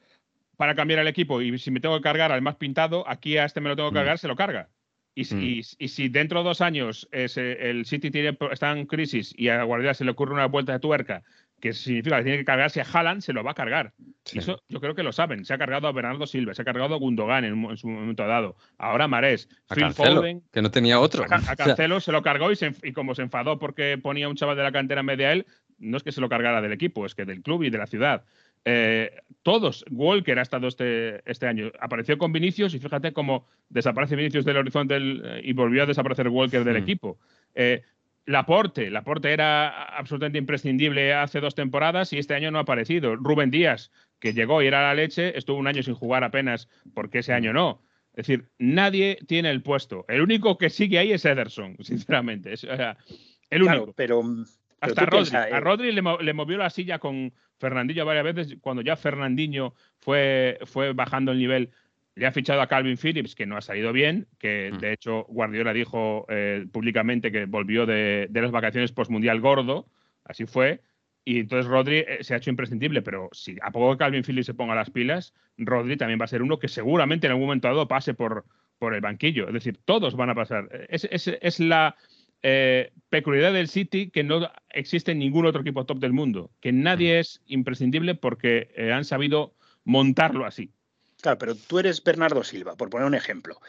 [0.56, 3.44] para cambiar el equipo y si me tengo que cargar al más pintado, aquí a
[3.44, 3.98] este me lo tengo que Mm.
[4.00, 4.68] cargar, se lo carga.
[5.14, 5.42] Y, si- Mm.
[5.42, 9.48] y- y si dentro de dos años ese- el City tiene, está en crisis y
[9.48, 11.22] a Guardiola se le ocurre una vuelta de tuerca
[11.60, 13.92] que significa que tiene que cargarse a Haaland, se lo va a cargar.
[14.24, 14.38] Sí.
[14.40, 15.44] Eso yo creo que lo saben.
[15.44, 18.26] Se ha cargado a Bernardo Silva, se ha cargado a Gundogan en, en su momento
[18.26, 18.56] dado.
[18.78, 20.42] Ahora Marés, a Phil Cancelo, Foden.
[20.52, 21.22] que no tenía otro.
[21.22, 24.28] A, O sea, Cancelo se lo cargó y, se y como se enfadó porque ponía
[24.28, 25.46] un chaval de la cantera media a él,
[25.78, 27.86] no es que se lo cargara del equipo, es que del club y de la
[27.86, 28.24] ciudad.
[28.64, 29.10] Eh,
[29.42, 31.72] todos, Walker ha estado este, este año.
[31.80, 35.86] Apareció con Vinicius y fíjate cómo desaparece Vinicius del horizonte del- eh, y volvió a
[35.86, 36.82] desaparecer Walker del Mm.
[36.82, 37.18] equipo.
[37.54, 37.82] Eh,
[38.24, 43.16] Laporte, Laporte era absolutamente imprescindible hace dos temporadas y este año no ha aparecido.
[43.16, 47.18] Rubén Díaz, que llegó y era la leche, estuvo un año sin jugar apenas porque
[47.18, 47.82] ese año no.
[48.14, 50.04] Es decir, nadie tiene el puesto.
[50.06, 52.52] El único que sigue ahí es Ederson, sinceramente.
[52.52, 52.96] Es, o sea,
[53.50, 53.76] el único.
[53.86, 54.22] Claro, pero.
[54.82, 55.36] Hasta Rodri.
[55.36, 58.56] eh, A Rodri le, mo- le movió la silla con Fernandinho varias veces.
[58.60, 61.70] Cuando ya Fernandinho fue, fue bajando el nivel,
[62.14, 64.78] le ha fichado a Calvin Phillips, que no ha salido bien, que Mm.
[64.78, 69.86] de hecho Guardiola dijo eh, públicamente que volvió de, de las vacaciones postmundial gordo.
[70.24, 70.80] Así fue.
[71.24, 74.54] Y entonces Rodri eh, se ha hecho imprescindible, pero si a poco Calvin Phillips se
[74.54, 77.86] ponga las pilas, Rodri también va a ser uno que seguramente en algún momento dado
[77.86, 78.44] pase por,
[78.78, 79.46] por el banquillo.
[79.46, 80.68] Es decir, todos van a pasar.
[80.88, 81.96] Es, es- es la
[82.42, 86.72] eh, peculiaridad del City que no existe en ningún otro equipo top del mundo, que
[86.72, 90.70] nadie es imprescindible porque eh, han sabido montarlo así.
[91.20, 93.60] Claro, pero tú eres Bernardo Silva, por poner un ejemplo.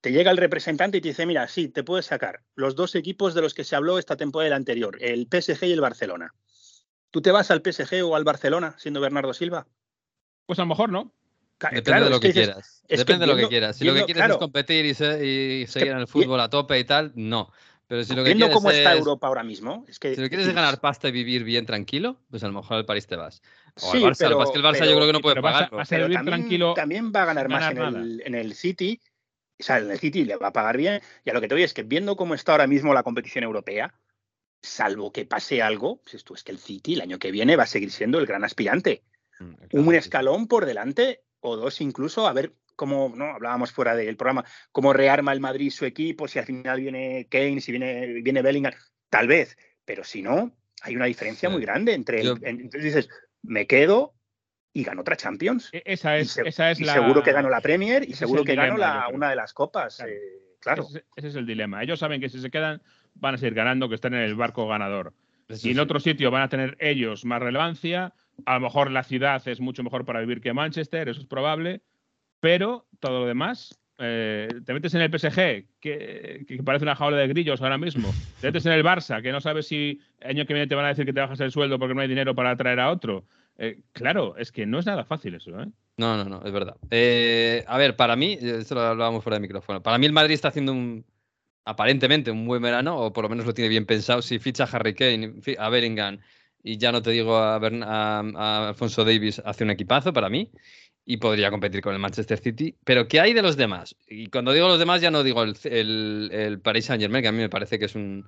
[0.00, 3.34] Te llega el representante y te dice, mira, sí, te puedes sacar los dos equipos
[3.34, 6.34] de los que se habló esta temporada anterior, el PSG y el Barcelona.
[7.10, 9.66] ¿Tú te vas al PSG o al Barcelona siendo Bernardo Silva?
[10.46, 11.12] Pues a lo mejor no.
[11.60, 12.82] Depende claro, de lo es que, dices, quieras.
[12.88, 13.76] es que Depende de lo que quieras.
[13.76, 14.34] Si lo que quieres claro.
[14.34, 17.52] es competir y, se- y seguir en el fútbol a tope y tal, no.
[17.90, 20.20] Pero si lo que Viendo quieres cómo está es- Europa ahora mismo, es que Si
[20.20, 22.86] lo que quieres es ganar pasta y vivir bien tranquilo, pues a lo mejor al
[22.86, 23.42] París te vas.
[23.74, 24.16] O Sí, al Barça.
[24.18, 25.42] pero- lo que pasa es que el Barça pero- yo creo que no puede pero
[25.42, 25.76] vas a- pagarlo.
[25.78, 29.00] vas a pero vivir también, va a ganar más en el, en el City.
[29.58, 31.02] O sea, en el City le va a pagar bien.
[31.24, 33.42] Y a lo que te voy es que viendo cómo está ahora mismo la competición
[33.42, 33.92] europea,
[34.62, 37.64] salvo que pase algo, pues esto es que el City el año que viene va
[37.64, 39.02] a seguir siendo el gran aspirante.
[39.40, 39.96] Mm, claro, un sí.
[39.96, 43.26] escalón por delante o dos incluso, a ver cómo, ¿no?
[43.26, 47.60] Hablábamos fuera del programa, cómo rearma el Madrid su equipo, si al final viene Kane,
[47.60, 48.72] si viene, viene Bellingham,
[49.10, 51.52] tal vez, pero si no, hay una diferencia Sí.
[51.52, 52.24] muy grande entre...
[52.24, 53.08] Yo- entonces dices,
[53.42, 54.14] me quedo
[54.72, 55.68] y gano otra Champions.
[55.72, 56.94] E- Esa es, se- esa es la...
[56.94, 59.16] seguro que gano la Premier y ese seguro que gano dilema, la- yo creo.
[59.18, 59.96] una de las copas.
[59.96, 60.10] Claro.
[60.12, 60.18] eh,
[60.58, 60.82] claro.
[60.88, 61.82] Ese, ese es el dilema.
[61.82, 62.80] Ellos saben que si se quedan
[63.14, 65.12] van a seguir ganando, que están en el barco ganador.
[65.48, 65.80] Eso Y en sí.
[65.80, 68.14] otro sitio van a tener ellos más relevancia.
[68.46, 71.82] A lo mejor la ciudad es mucho mejor para vivir que Manchester, eso es probable.
[72.40, 77.28] Pero todo lo demás, eh, te metes en el PSG, que, parece una jaula de
[77.28, 78.10] grillos ahora mismo.
[78.40, 80.88] Te metes en el Barça, que no sabes si año que viene te van a
[80.88, 83.24] decir que te bajas el sueldo porque no hay dinero para traer a otro.
[83.58, 85.50] Eh, claro, es que no es nada fácil eso.
[85.60, 85.66] ¿eh?
[85.98, 86.76] No, no, no, es verdad.
[86.90, 90.32] Eh, a ver, para mí, esto lo hablábamos fuera de micrófono, para mí el Madrid
[90.32, 91.04] está haciendo un,
[91.66, 94.68] aparentemente un buen verano, o por lo menos lo tiene bien pensado, si ficha a
[94.68, 96.20] Harry Kane, a Bellingham,
[96.62, 100.50] y ya no te digo a, Bern- a Alfonso Davis, hace un equipazo para mí,
[101.04, 102.74] y podría competir con el Manchester City.
[102.84, 103.96] Pero ¿qué hay de los demás?
[104.08, 107.28] Y cuando digo los demás ya no digo el, el, el Paris Saint Germain, que
[107.28, 108.24] a mí me parece que es un,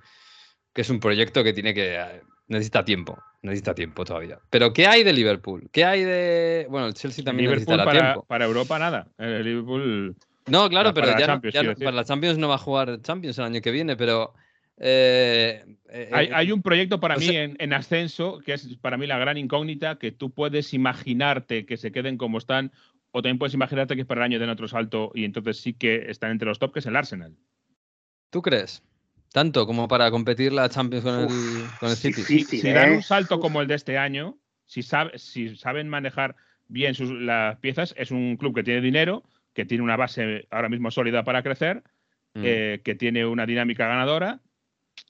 [0.73, 1.95] que es un proyecto que tiene que...
[1.97, 4.39] eh, necesita tiempo, necesita tiempo todavía.
[4.51, 5.69] Pero ¿qué hay de Liverpool?
[5.73, 6.67] ¿Qué hay de...
[6.69, 8.27] Bueno, el Chelsea también Liverpool necesitará para, tiempo.
[8.27, 9.07] para Europa nada.
[9.17, 10.17] El Liverpool
[10.49, 13.39] No, claro, Para- pero para ya, Champions, para la Champions no va a jugar Champions
[13.39, 14.35] el año que viene, pero
[14.85, 18.77] eh, eh, Hay, eh, hay un proyecto para mí sea- en, en ascenso, que es
[18.79, 22.73] para mí la gran incógnita, que tú puedes imaginarte que se queden como están,
[23.13, 26.11] o también puedes imaginarte que para el año den otro salto y entonces sí que
[26.11, 27.37] están entre los top, que es el Arsenal.
[28.31, 28.83] ¿tú crees?
[29.33, 32.21] Tanto como para competir la Champions con, el, con City.
[32.23, 32.97] difícil, Si dan ¿eh?
[32.97, 36.35] un salto como el de este año, si, sabe- si saben manejar
[36.69, 40.69] bien sus, las piezas, es un club que tiene dinero, que tiene una base ahora
[40.71, 41.83] mismo sólida para crecer,
[42.35, 42.43] Mm.
[42.47, 44.41] eh, que tiene una dinámica ganadora.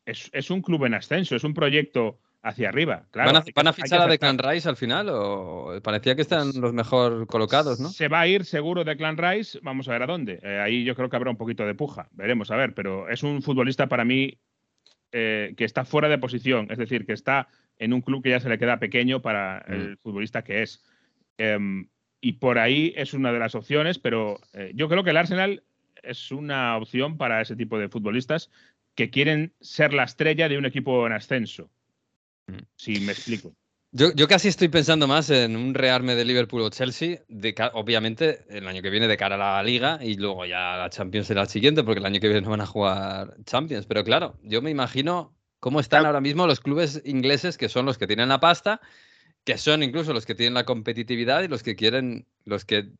[0.04, 3.06] Es, es un club en ascenso, es un proyecto hacia arriba.
[3.12, 4.10] Claro, ¿Van, a, van fichar a aceptar.
[4.10, 5.08] Declan Rice al final?
[5.10, 7.88] ¿O parecía que están los mejor colocados, no?
[7.88, 10.40] Se va a ir seguro de Clan Rice, vamos a ver a dónde.
[10.42, 13.22] Eh, ahí yo creo que habrá un poquito de puja, veremos a ver, pero es
[13.22, 14.38] un futbolista para mí
[15.12, 17.46] eh, que está fuera de posición, es decir, que está
[17.78, 19.72] en un club que ya se le queda pequeño para Mm.
[19.72, 20.82] el futbolista que es.
[21.38, 21.86] Em,
[22.20, 25.62] y por ahí es una de las opciones, pero eh, yo creo que el Arsenal
[26.02, 28.50] es una opción para ese tipo de futbolistas
[28.94, 31.70] que quieren ser la estrella de un equipo en ascenso.
[32.46, 32.58] Mm.
[32.76, 33.54] Si me explico.
[33.94, 38.44] Yo, yo casi estoy pensando más en un rearme de Liverpool o Chelsea, de obviamente
[38.48, 41.42] el año que viene de cara a la Liga y luego ya la Champions será
[41.42, 43.84] el siguiente, porque el año que viene no van a jugar Champions.
[43.84, 47.98] Pero claro, yo me imagino cómo están ahora mismo los clubes ingleses, que son los
[47.98, 48.80] que tienen la pasta,
[49.44, 52.92] que son incluso los que tienen la competitividad y los que quieren, los que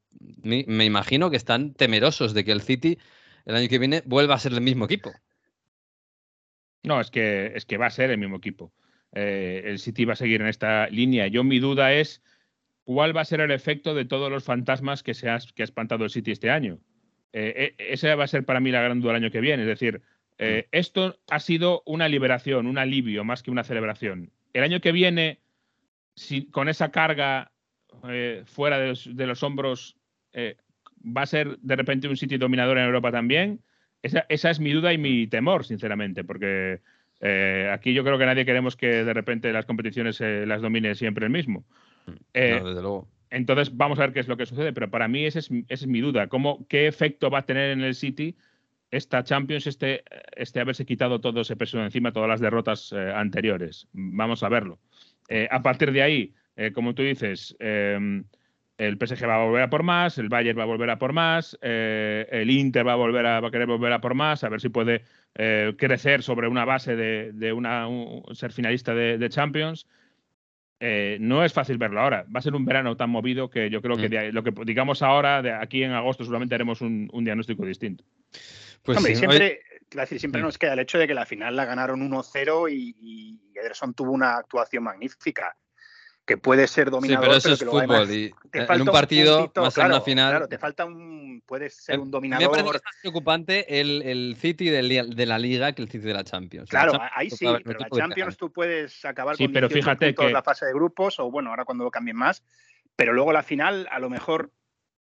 [0.42, 2.98] me, me imagino que están temerosos de que el City
[3.46, 5.10] el año que viene vuelva a ser el mismo equipo.
[6.82, 8.72] No, es que, es que va a ser el mismo equipo.
[9.14, 11.26] Eh, el City va a seguir en esta línea.
[11.28, 12.22] Yo mi duda es
[12.84, 15.64] cuál va a ser el efecto de todos los fantasmas que, se ha, que ha
[15.64, 16.78] espantado el City este año.
[17.32, 19.62] Eh, eh, esa va a ser para mí la gran duda el año que viene.
[19.62, 20.02] Es decir,
[20.38, 24.32] eh, esto ha sido una liberación, un alivio más que una celebración.
[24.52, 25.40] El año que viene,
[26.14, 27.52] si, con esa carga
[28.46, 29.96] fuera de los, de los hombros,
[30.34, 33.60] va a ser de repente un City dominador en Europa también.
[34.02, 36.80] Esa, esa es mi duda y mi temor, sinceramente, porque
[37.20, 40.94] eh, aquí yo creo que nadie queremos que de repente las competiciones eh, las domine
[40.94, 41.64] siempre el mismo.
[42.34, 43.08] Eh, No, desde luego.
[43.30, 45.84] entonces vamos a ver qué es lo que sucede, pero para mí esa es, esa
[45.84, 46.26] es mi duda.
[46.26, 48.36] ¿Cómo, ¿Qué efecto va a tener en el City
[48.90, 50.02] esta Champions, este,
[50.36, 53.86] este haberse quitado todo ese peso de encima, todas las derrotas eh, anteriores?
[53.92, 54.80] Vamos a verlo.
[55.28, 58.22] Eh, a partir de ahí, eh, como tú dices, eh,
[58.86, 61.12] el PSG va a volver a por más, el Bayern va a volver a por
[61.12, 64.44] más, eh, el Inter va a volver a, va a querer volver a por más,
[64.44, 65.02] a ver si puede
[65.34, 69.86] eh, crecer sobre una base de, de una, un- ser finalista de, de Champions.
[70.84, 72.24] Eh, no es fácil verlo ahora.
[72.34, 74.10] Va a ser un verano tan movido que yo creo que Mm.
[74.10, 78.02] de lo que digamos ahora, de aquí en agosto, seguramente haremos un, un diagnóstico distinto.
[78.82, 79.60] Pues Hombre, sí, siempre,
[79.92, 80.44] decir, siempre Mm.
[80.44, 84.10] nos queda el hecho de que la final la ganaron 1-0 y, y Ederson tuvo
[84.10, 85.56] una actuación magnífica.
[86.24, 87.82] Que puede ser Sí, dominador, pero eso pero es que fútbol.
[87.96, 90.30] además Y te en falta un partido, puntito, más en una claro, final.
[90.30, 91.42] Claro, te falta un.
[91.44, 92.74] Puedes ser un Me parece dominador.
[92.74, 96.22] más preocupante el, el City del li- de la Liga que el City de la
[96.22, 96.72] Champions.
[96.72, 99.52] La Claro, Champions ahí sí, un pero la que Champions tú puedes acabar Sí, con
[99.52, 102.44] pero 18 fíjate que- la fase de grupos, o bueno, ahora cuando cambien más,
[102.94, 104.52] pero luego la final a lo mejor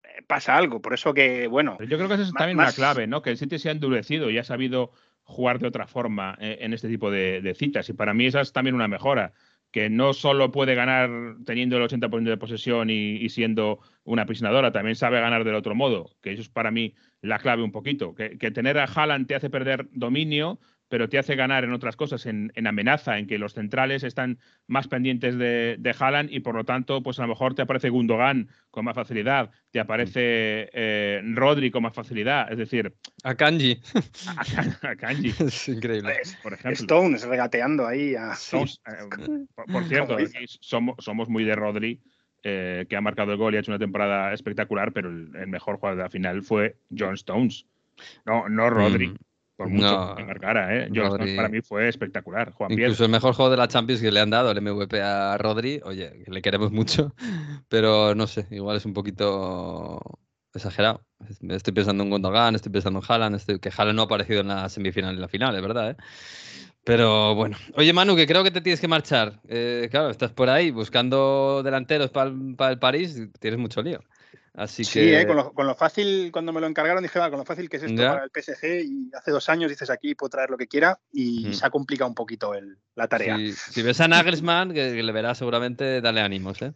[0.03, 0.81] eh, pasa algo.
[0.81, 3.21] Por eso que, bueno, Pero yo creo que esa es también más- una clave, ¿no?
[3.21, 4.91] Que el City se ha endurecido y ha sabido
[5.23, 7.87] jugar de otra forma eh, en este tipo de, de citas.
[7.87, 9.31] Y para mí esa es también una mejora.
[9.75, 11.09] Que no solo puede ganar
[11.45, 16.15] teniendo el 80% de posesión y, siendo una aprisionadora, también sabe ganar del otro modo.
[16.21, 18.15] Que eso es para mí la clave un poquito.
[18.15, 21.95] Que, que tener a Haaland te hace perder dominio, pero te hace ganar en otras
[21.95, 26.41] cosas, en, en amenaza, en que los centrales están más pendientes de, de Haaland y
[26.41, 30.69] por lo tanto, pues a lo mejor te aparece Gundogan con más facilidad, te aparece
[30.73, 32.51] eh, Rodri con más facilidad.
[32.51, 32.93] Es decir,
[33.23, 33.81] A Kanji.
[34.37, 36.13] a, a Kanji, es increíble.
[36.13, 36.71] pues, por ejemplo.
[36.73, 38.35] Stones regateando ahí a.
[38.35, 40.17] Somos, eh, por, por cierto,
[40.61, 41.99] somos, somos muy de Rodri,
[42.43, 45.47] eh, que ha marcado el gol y ha hecho una temporada espectacular, pero el, el
[45.47, 47.65] mejor jugador de la final fue John Stones.
[48.25, 49.07] No, no Rodri.
[49.07, 49.15] Mm.
[49.55, 50.83] Por mucho No, que marcara, ¿eh?
[50.87, 52.51] Stones Rodri- para mí fue espectacular.
[52.51, 52.71] Juan.
[52.71, 55.79] Incluso el mejor juego de la Champions que le han dado, el MVP a Rodri,
[55.83, 57.15] oye, le queremos mucho,
[57.69, 60.01] pero no sé, igual es un poquito
[60.53, 61.05] exagerado.
[61.49, 64.49] Estoy pensando en Gundogan, estoy pensando en Haaland, estoy- que Haaland no ha aparecido en
[64.49, 65.95] la semifinal y en la final, es verdad, ¿eh?
[66.83, 67.57] Pero bueno.
[67.75, 69.41] Oye, Manu, que creo que te tienes que marchar.
[69.47, 74.01] Eh, claro, estás por ahí buscando delanteros para el París, tienes mucho lío.
[74.57, 77.29] Así Sí, que eh, con, lo, con lo fácil, cuando me lo encargaron, dije, va,
[77.29, 78.09] con lo fácil que es esto Ya.
[78.09, 78.83] para el PSG.
[78.85, 80.99] Y hace dos años dices aquí, puedo traer lo que quiera.
[81.11, 81.53] Y Mm.
[81.53, 83.37] se ha complicado un poquito el- la tarea.
[83.37, 86.73] si, si ves a Nagelsmann, que, que le verás seguramente, dale ánimos, ¿eh?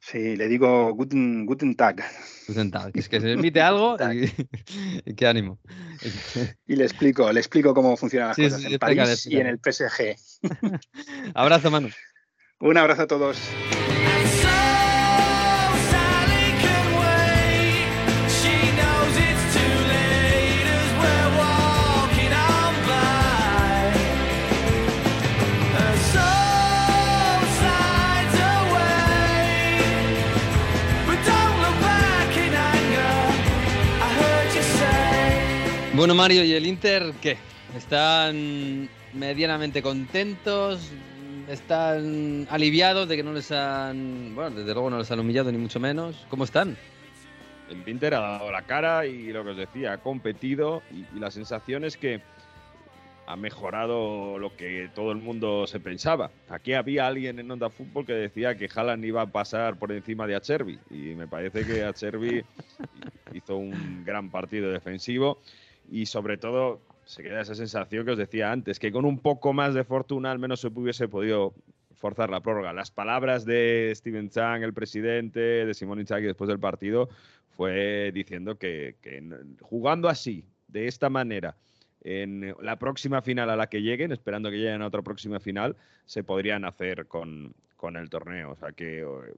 [0.00, 2.04] Sí, le digo Guten, guten Tag.
[2.48, 4.24] Guten Tag, es que se emite algo y,
[5.06, 5.58] y qué ánimo.
[6.66, 9.46] Y le explico, le explico cómo funcionan las Sí, cosas sí, en París y en
[9.46, 9.58] el.
[9.58, 10.16] PSG.
[11.34, 11.88] Abrazo, Manu.
[12.60, 13.38] Un abrazo a todos.
[35.94, 37.36] Bueno, Mario, ¿y el Inter qué?
[37.76, 40.90] ¿Están medianamente contentos?
[41.50, 44.34] ¿Están aliviados de que no les han...
[44.34, 46.24] Bueno, desde luego no les han humillado ni mucho menos?
[46.30, 46.78] ¿Cómo están?
[47.68, 51.20] El Inter ha dado la cara y lo que os decía, ha competido y, y
[51.20, 52.22] la sensación es que
[53.26, 56.30] ha mejorado lo que todo el mundo se pensaba.
[56.48, 60.26] Aquí había alguien en Onda Fútbol que decía que Haaland iba a pasar por encima
[60.26, 62.42] de Acerbi y me parece que Acerbi
[63.34, 65.38] hizo un gran partido defensivo
[65.90, 69.52] y sobre todo se queda esa sensación que os decía antes, que con un poco
[69.52, 71.54] más de fortuna al menos se hubiese podido
[71.94, 72.72] forzar la prórroga.
[72.72, 77.08] Las palabras de Steven Chang, el presidente, de Simón Inzaghi después del partido,
[77.56, 79.22] fue diciendo que, que
[79.60, 81.56] jugando así, de esta manera,
[82.00, 85.76] en la próxima final a la que lleguen, esperando que lleguen a otra próxima final,
[86.06, 88.52] se podrían hacer con, con el torneo.
[88.52, 89.34] O sea que eh,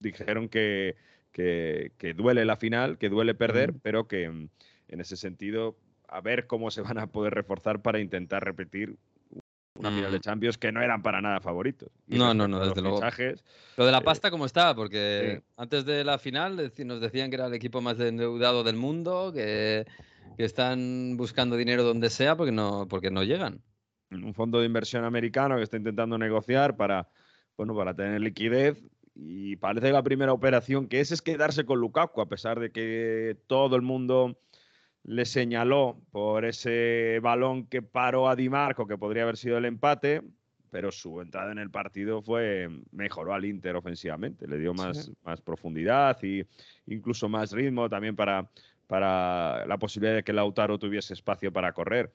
[0.00, 0.96] dijeron que,
[1.32, 4.48] que, que duele la final, que duele perder, pero que
[4.88, 5.76] en ese sentido,
[6.08, 8.96] a ver cómo se van a poder reforzar para intentar repetir
[9.78, 10.20] una final de.
[10.20, 11.90] Champions que no eran para nada favoritos.
[12.06, 12.96] Y No, no, no, desde luego.
[12.96, 13.44] fichajes,
[13.76, 14.74] Lo de la Eh, pasta, ¿cómo está?
[14.74, 15.44] Porque sí.
[15.56, 19.84] antes de la final nos decían que era el equipo más endeudado del mundo, que,
[20.36, 23.60] que están buscando dinero donde sea porque no, porque no llegan.
[24.10, 27.08] un fondo de inversión americano que está intentando negociar para,
[27.56, 28.82] bueno, para tener liquidez.
[29.14, 32.70] Y parece que la primera operación que es es quedarse con Lukaku, a pesar de
[32.70, 34.38] que todo el mundo
[35.06, 39.64] le señaló por ese balón que paró a Di Marco, que podría haber sido el
[39.64, 40.22] empate,
[40.70, 45.40] pero su entrada en el partido fue mejoró al Inter ofensivamente, le dio más, más
[45.40, 46.44] profundidad y
[46.86, 48.50] incluso más ritmo también para,
[48.88, 52.12] para la posibilidad de que Lautaro tuviese espacio para correr.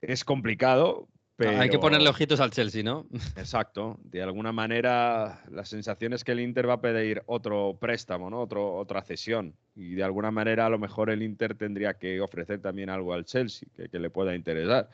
[0.00, 1.06] Es complicado,
[1.38, 1.58] pero...
[1.58, 3.06] Hay que ponerle ojitos al Chelsea, ¿no?
[3.36, 3.98] Exacto.
[4.02, 8.42] De alguna manera, la sensación es que el Inter va a pedir otro préstamo, ¿no?
[8.42, 9.54] Otro, otra cesión.
[9.76, 13.24] Y de alguna manera, a lo mejor el Inter tendría que ofrecer también algo al
[13.24, 14.90] Chelsea que, que le pueda interesar.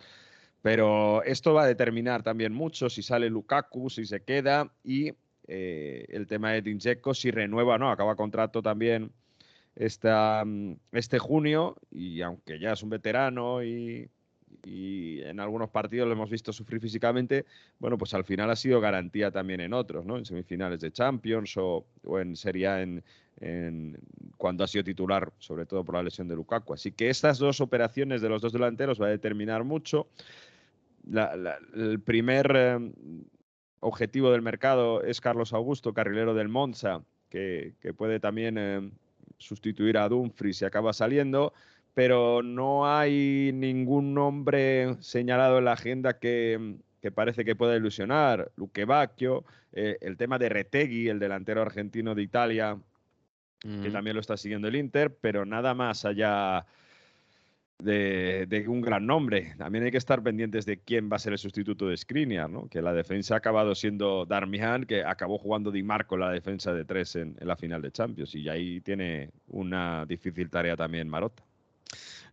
[0.60, 5.12] Pero esto va a determinar también mucho si sale Lukaku, si se queda y
[5.46, 7.90] eh, el tema de Dincheco, si renueva o no.
[7.90, 9.12] Acaba contrato también
[9.74, 10.44] esta,
[10.92, 14.08] este junio y aunque ya es un veterano y,
[14.62, 17.44] y en algunos partidos lo hemos visto sufrir físicamente,
[17.78, 20.16] bueno, pues al final ha sido garantía también en otros, ¿no?
[20.16, 22.64] En semifinales de Champions o, o en Serie
[23.40, 23.98] en,
[24.36, 26.74] cuando ha sido titular, sobre todo por la lesión de Lukaku.
[26.74, 30.06] Así que estas dos operaciones de los dos delanteros va a determinar mucho.
[31.74, 32.92] El primer eh,
[33.80, 38.90] objetivo del mercado es Carlos Augusto, carrilero del Monza, que, que puede también eh,
[39.38, 41.52] sustituir a Dumfries si acaba saliendo
[41.94, 48.50] pero no hay ningún nombre señalado en la agenda que, que parece que pueda ilusionar.
[48.56, 52.76] Luque Bacchio, eh, el tema de Retegui, el delantero argentino de Italia,
[53.60, 53.92] que Mm.
[53.92, 56.66] también lo está siguiendo el Inter, pero nada más allá
[57.78, 59.54] de, de un gran nombre.
[59.56, 62.68] También hay que estar pendientes de quién va a ser el sustituto de Skriniar, ¿no?
[62.68, 66.84] que la defensa ha acabado siendo Darmian, que acabó jugando Di Marco la defensa de
[66.84, 71.42] tres en, en la final de Champions, y ahí tiene una difícil tarea también Marotta.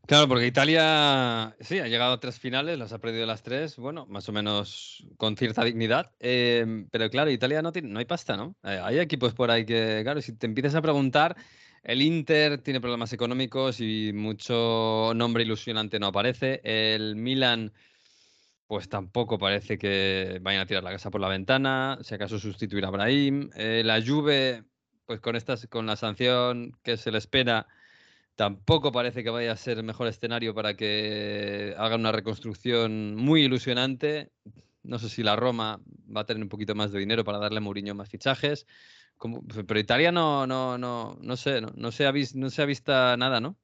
[0.08, 4.06] Claro, porque Italia, sí, ha llegado a tres finales, las ha perdido las tres, bueno,
[4.08, 6.12] más o menos con cierta dignidad.
[6.20, 8.58] eh, pero claro, Italia no, tiene, no hay pasta, ¿no?
[8.64, 11.38] Eh, hay equipos por ahí que, claro, si te empiezas a preguntar,
[11.84, 16.60] el Inter tiene problemas económicos y mucho nombre ilusionante no aparece.
[16.64, 17.72] El Milan,
[18.68, 22.86] pues tampoco parece que vayan a tirar la casa por la ventana, si acaso sustituir
[22.86, 23.50] a Brahim.
[23.56, 24.66] Eh, la Juve,
[25.06, 27.68] pues con, estas, con la sanción que se le espera
[28.42, 33.44] tampoco parece que vaya a ser el mejor escenario para que hagan una reconstrucción muy
[33.44, 34.32] ilusionante.
[34.82, 35.80] No sé si la Roma
[36.10, 38.66] va a tener un poquito más de dinero para darle a Mourinho más fichajes.
[39.16, 42.92] Como- pero Italia no, no, no, no sé, no, se ha no se ha visto
[43.16, 43.58] nada, ¿no?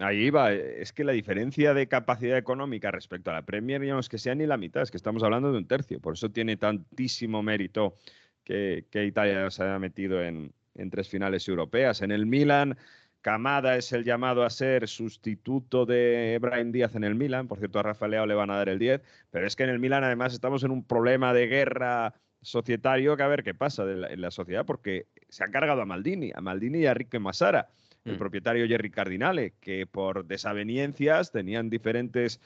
[0.00, 4.00] Ahí va, es que la diferencia de capacidad económica respecto a la Premier ya no
[4.00, 6.00] es que sea ni la mitad, es que estamos hablando de un tercio.
[6.00, 7.96] Por eso tiene tantísimo mérito
[8.42, 10.50] que, Italia se haya metido en
[10.90, 12.00] tres finales europeas.
[12.00, 12.78] En el Milan,
[13.22, 17.46] Camada es el llamado a ser sustituto de Brian Díaz en el Milan.
[17.46, 19.00] Por cierto, a Rafael Leao le van a dar el 10.
[19.30, 23.22] Pero es que en el Milan, además, estamos en un problema de guerra societario que
[23.22, 26.32] a ver qué pasa de la- en la sociedad, porque se han cargado a Maldini,
[26.34, 27.68] a Maldini y a Enrique Massara,
[28.04, 28.18] el Mm.
[28.18, 32.40] propietario Jerry Cardinale, que por desaveniencias tenían diferentes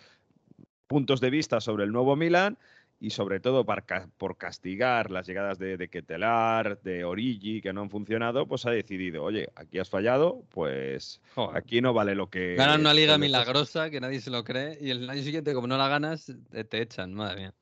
[0.87, 2.59] puntos de vista sobre el nuevo Milan
[2.99, 7.91] y sobre todo por castigar las llegadas de, de Ketelar, de Origi, que no han
[7.91, 11.57] funcionado, pues ha decidido, oye, aquí has fallado, pues Joder.
[11.59, 12.55] aquí no vale lo que...
[12.55, 15.77] Ganan una liga milagrosa que nadie se lo cree y el año siguiente, como no
[15.77, 17.55] la ganas, te, te echan, madre mía.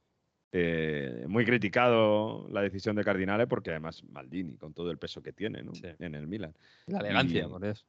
[0.57, 5.33] Eh, muy criticado la decisión de Cardinale porque además Maldini, con todo el peso que
[5.33, 5.75] tiene ¿no?
[5.75, 5.83] Sí.
[5.99, 6.55] en el Milan.
[6.87, 7.85] La elegancia, Y- por eso.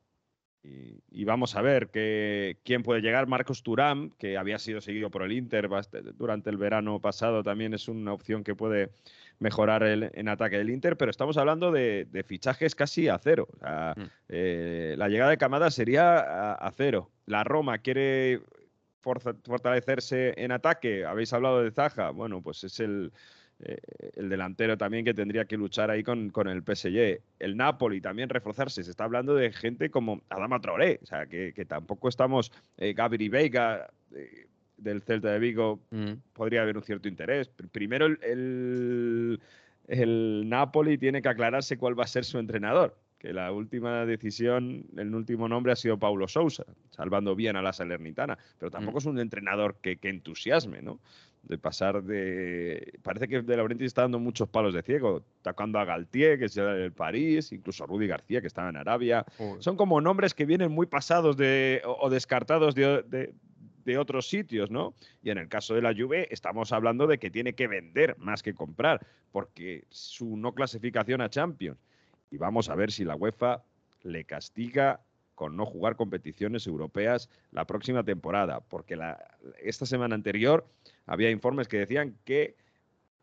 [0.66, 3.28] Y, y vamos a ver que, quién puede llegar.
[3.28, 5.70] Marcos Turán, que había sido seguido por el Inter
[6.16, 8.90] durante el verano pasado, también es una opción que puede
[9.38, 13.48] mejorar el, en ataque del Inter, pero estamos hablando de, de fichajes casi a cero.
[13.54, 14.04] O sea, Mm.
[14.30, 17.12] eh, la llegada de Camada sería a, a cero.
[17.28, 18.42] La Roma quiere
[19.02, 21.06] fortalecerse en ataque.
[21.06, 22.10] Habéis hablado de Zaja.
[22.10, 23.12] Bueno, pues es el,
[23.60, 23.78] eh,
[24.16, 27.22] el delantero también que tendría que luchar ahí con, con el PSG.
[27.40, 28.84] El Napoli también reforzarse.
[28.84, 32.52] Se está hablando de gente como Adama Traoré, o sea, que, que tampoco estamos.
[32.78, 34.48] Eh, Gabri Veiga eh,
[34.78, 36.14] del Celta de Vigo Mm.
[36.34, 37.50] podría haber un cierto interés.
[37.56, 39.40] Pr- Primero el, el,
[39.88, 42.98] el Napoli tiene que aclararse cuál va a ser su entrenador.
[43.20, 47.74] Que la última decisión, el último nombre ha sido Paulo Sousa, salvando bien a la
[47.74, 48.38] Salernitana.
[48.60, 51.00] Pero tampoco es un entrenador que, que entusiasme, ¿no?
[51.48, 52.94] De pasar de.
[53.04, 56.56] Parece que De Laurentiis está dando muchos palos de ciego, tocando a Galtier, que es
[56.56, 59.24] del París, incluso a Rudy García, que estaba en Arabia.
[59.60, 63.34] Son como nombres que vienen muy pasados de, o, o descartados de, de-
[63.86, 64.96] de otros sitios, ¿no?
[65.22, 68.42] Y en el caso de la Juve estamos hablando de que tiene que vender más
[68.42, 71.78] que comprar, porque su no clasificación a Champions.
[72.32, 73.62] Y vamos a ver si la UEFA
[74.02, 75.02] le castiga
[75.36, 80.66] con no jugar competiciones europeas la próxima temporada, porque la, esta semana anterior
[81.06, 82.56] había informes que decían que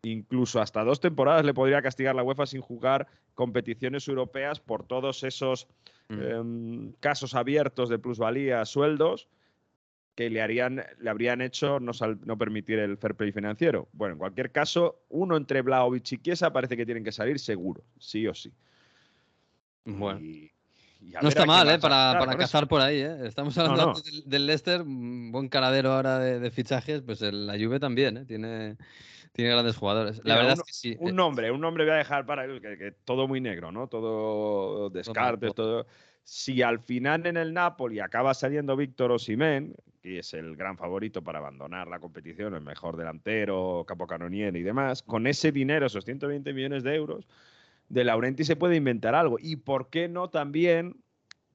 [0.03, 5.23] incluso hasta dos temporadas le podría castigar la UEFA sin jugar competiciones europeas por todos
[5.23, 5.67] esos
[6.09, 6.21] Mm.
[6.21, 9.29] em, casos abiertos de plusvalía, sueldos
[10.15, 13.87] que le, harían, le habrían hecho no, sal- no permitir el fair play financiero.
[13.93, 17.81] Bueno, en cualquier caso, uno entre Blaovic y Chiesa parece que tienen que salir seguro,
[17.97, 18.51] sí o sí.
[19.85, 20.19] Bueno.
[20.19, 20.51] Y-
[21.03, 21.79] y a No ver está a mal, ¿eh?
[21.79, 22.39] Para, para eso.
[22.39, 23.17] cazar por ahí, ¿eh?
[23.25, 23.89] Estamos hablando no.
[23.89, 27.79] antes Del, del Leicester, un buen caradero ahora de, de fichajes, pues el- la Juve
[27.79, 28.25] también, ¿eh?
[28.25, 28.77] Tiene,
[29.31, 30.17] tiene grandes jugadores.
[30.17, 30.95] La Mira, verdad un- es que sí.
[30.99, 33.87] Un eh, nombre, un nombre voy a dejar para que, que todo muy negro, ¿no?
[33.87, 35.85] Todo descartes, todo.
[36.25, 41.21] Si al final en el Napoli acaba saliendo Víctor Osimén, que es el gran favorito
[41.21, 46.53] para abandonar la competición, el mejor delantero, capocanoniere y demás, con ese dinero, esos 120
[46.53, 47.27] millones de euros,
[47.89, 49.37] de Laurenti se puede inventar algo.
[49.39, 51.03] Y por qué no también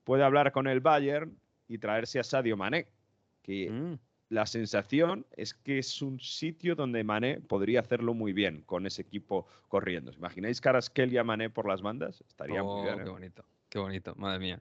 [0.05, 2.87] puede hablar con el Bayern y traerse a Sadio Mané,
[3.43, 3.99] que mm,
[4.31, 9.03] la sensación es que es un sitio donde Mané podría hacerlo muy bien con ese
[9.03, 10.11] equipo corriendo.
[10.11, 12.23] ¿Os imagináis Carasquel y a Mané por las bandas?
[12.27, 13.01] Estaría oh, muy bien.
[13.01, 13.05] ¿eh?
[13.05, 14.61] Qué bonito, qué bonito, madre mía.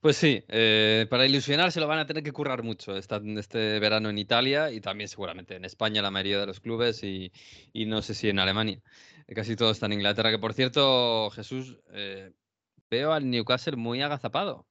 [0.00, 3.78] Pues sí, eh, para ilusionar se lo van a tener que currar mucho esta- este
[3.80, 7.32] verano en Italia y también seguramente en España la mayoría de los clubes y,
[7.72, 8.80] y no sé si en Alemania.
[9.26, 12.32] Eh, Casi todo está en Inglaterra, que por cierto, Jesús, eh,
[12.90, 14.66] veo al Newcastle muy agazapado,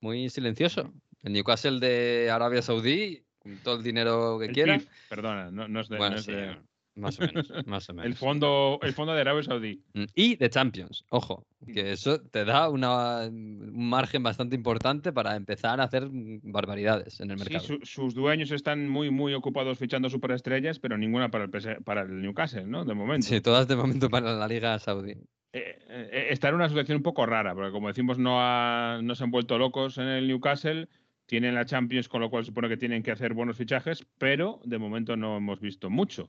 [0.00, 0.92] muy silencioso.
[1.22, 4.78] El Newcastle de Arabia Saudí, con todo el dinero que El quiera.
[4.78, 5.98] PIF, perdona, no, no es de.
[5.98, 6.56] Bueno, no es sí, de-
[7.00, 8.06] más o menos, más o menos.
[8.06, 9.82] el, fondo, el fondo de Arabia Saudí.
[9.94, 15.36] Mm, Y de Champions, ojo, que eso te da una, un margen bastante importante para
[15.36, 17.64] empezar a hacer barbaridades en el Sí, mercado.
[17.64, 21.50] su- sus dueños están muy, muy ocupados fichando superestrellas, pero ninguna para el,
[21.84, 22.84] para el Newcastle, ¿no?
[22.84, 23.26] De momento.
[23.26, 25.12] Sí, todas de momento para la Liga Saudí.
[25.52, 29.14] Eh, eh, está en una situación un poco rara, porque como decimos, no, ha- no
[29.14, 30.88] se han vuelto locos en el Newcastle.
[31.26, 34.78] Tienen la Champions, con lo cual supone que tienen que hacer buenos fichajes, pero de
[34.78, 36.28] momento no hemos visto mucho.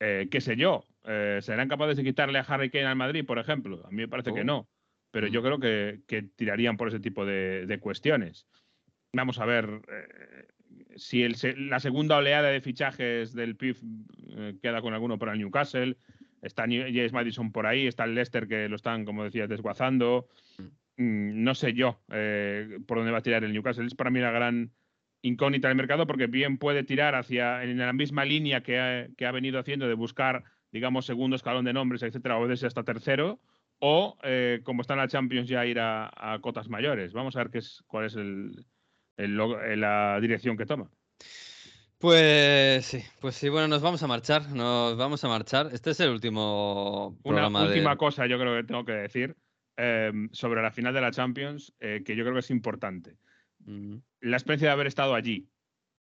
[0.00, 0.84] Eh, ¿Qué sé yo?
[1.04, 3.84] Eh, ¿Serán capaces de quitarle a Harry Kane al Madrid, por ejemplo?
[3.86, 4.44] A mí me parece que Oh.
[4.44, 4.68] no,
[5.10, 8.46] pero yo creo que, que tirarían por ese tipo de, de cuestiones.
[9.12, 10.46] Vamos a ver eh,
[10.96, 11.36] si el
[11.68, 13.82] la segunda oleada de fichajes del PIF
[14.62, 15.96] queda con alguno para el Newcastle.
[16.40, 20.28] Está James Madison por ahí, está el Leicester que lo están, como decías, desguazando.
[20.96, 22.00] Mm, no sé yo
[22.86, 23.86] por dónde va a tirar el Newcastle.
[23.86, 24.72] Es para mí la gran
[25.22, 29.26] incógnita del mercado porque bien puede tirar hacia en la misma línea que ha, que
[29.26, 33.40] ha venido haciendo de buscar, digamos, segundo escalón de nombres, etcétera, o desde hasta tercero,
[33.78, 37.12] o eh, como está en la Champions ya ir a, a cotas mayores.
[37.12, 38.66] Vamos a ver qué es, cuál es el,
[39.16, 40.90] el eh, la dirección que toma.
[41.98, 45.68] Pues sí, pues sí, bueno, nos vamos a marchar, nos vamos a marchar.
[45.72, 47.96] Este es el último Una última de...
[47.96, 49.36] cosa yo creo que tengo que decir.
[49.76, 53.16] eh, sobre la final de la Champions eh, que yo creo que es importante.
[54.22, 55.48] La experiencia de haber estado allí.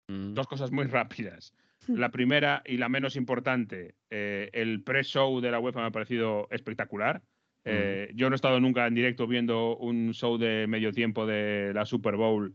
[0.08, 0.34] mm.
[0.34, 1.54] Dos cosas muy rápidas.
[1.88, 6.46] La primera y la menos importante, eh, el pre-show de la UEFA me ha parecido
[6.50, 7.22] espectacular.
[7.64, 11.72] Eh, Yo no he estado nunca en directo viendo un show de medio tiempo de
[11.74, 12.54] la Super Bowl,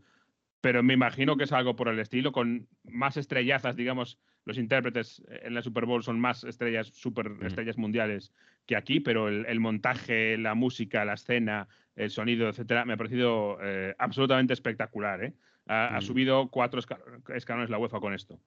[0.60, 5.22] pero me imagino que es algo por el estilo, con más estrellazas, digamos, los intérpretes
[5.28, 8.32] en la Super Bowl son más estrellas, super estrellas mundiales
[8.64, 12.96] que aquí, pero el, el montaje, la música, la escena, el sonido, etcétera, me ha
[12.96, 15.24] parecido eh, absolutamente espectacular.
[15.24, 15.34] ¿eh?
[15.66, 17.00] Ha, ha subido cuatro esca-
[17.34, 18.38] escalones la UEFA con esto.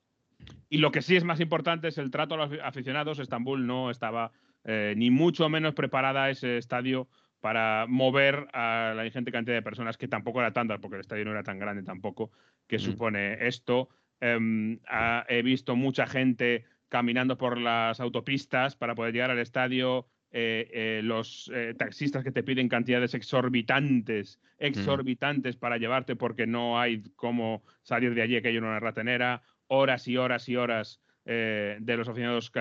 [0.70, 3.20] Y lo que sí es más importante es el trato a los afi- aficionados.
[3.20, 4.32] Estambul no estaba
[4.64, 7.08] eh, ni mucho menos preparada ese estadio
[7.42, 11.24] para mover a la ingente cantidad de personas, que tampoco era tanta, porque el estadio
[11.26, 12.32] no era tan grande tampoco,
[12.68, 12.80] que Mm.
[12.82, 13.90] supone esto.
[14.22, 20.06] Em, ha- he visto mucha gente caminando por las autopistas para poder llegar al estadio.
[20.32, 26.80] Eh, eh, los eh, taxistas que te piden cantidades exorbitantes, exorbitantes para llevarte porque no
[26.80, 31.96] hay cómo salir de allí, aquello en una ratenera, horas y horas y horas de
[31.96, 32.52] los aficionados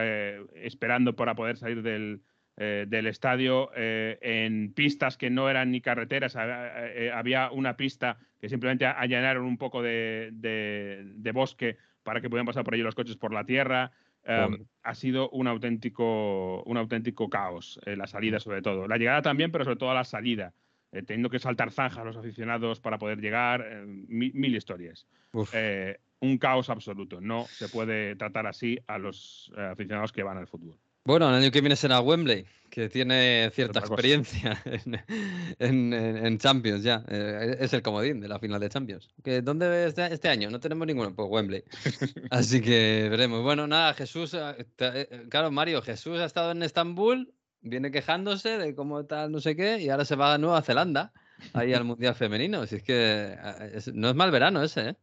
[0.56, 2.20] esperando para poder salir del,
[2.56, 6.36] del estadio en pistas que no eran ni carreteras.
[6.36, 12.28] Había, había una pista que simplemente allanaron un poco de, de- de bosque para que
[12.28, 13.90] pudieran pasar por allí los coches por la tierra.
[14.29, 14.66] Um, Joder.
[14.83, 18.87] ha sido un auténtico, un auténtico caos, eh, la salida sobre todo.
[18.87, 20.53] La llegada también, pero sobre todo la salida.
[20.91, 25.07] eh, teniendo que saltar zanjas los aficionados para poder llegar, eh, mi- mil historias.
[26.20, 27.20] Un caos absoluto.
[27.20, 30.79] No se puede tratar así a los aficionados que van al fútbol.
[31.09, 35.00] Bueno, el año que viene será Wembley, que tiene cierta experiencia en,
[35.59, 37.02] en- en- en Champions ya.
[37.09, 39.09] Eh, es el comodín de la final de Champions.
[39.24, 40.50] ¿Que ¿Dónde este, este año?
[40.50, 41.64] No tenemos ninguno, pues Wembley.
[42.30, 43.42] Así que veremos.
[43.42, 47.32] Bueno, nada, Jesús, eh, eh, claro, Mario, Jesús ha estado en Estambul,
[47.62, 51.12] viene quejándose de cómo tal, no sé qué, y ahora se va a Nueva Zelanda,
[51.54, 52.61] ahí al Mundial Femenino.
[52.61, 53.34] Así es que
[53.72, 54.96] es- no es mal verano ese, ¿eh?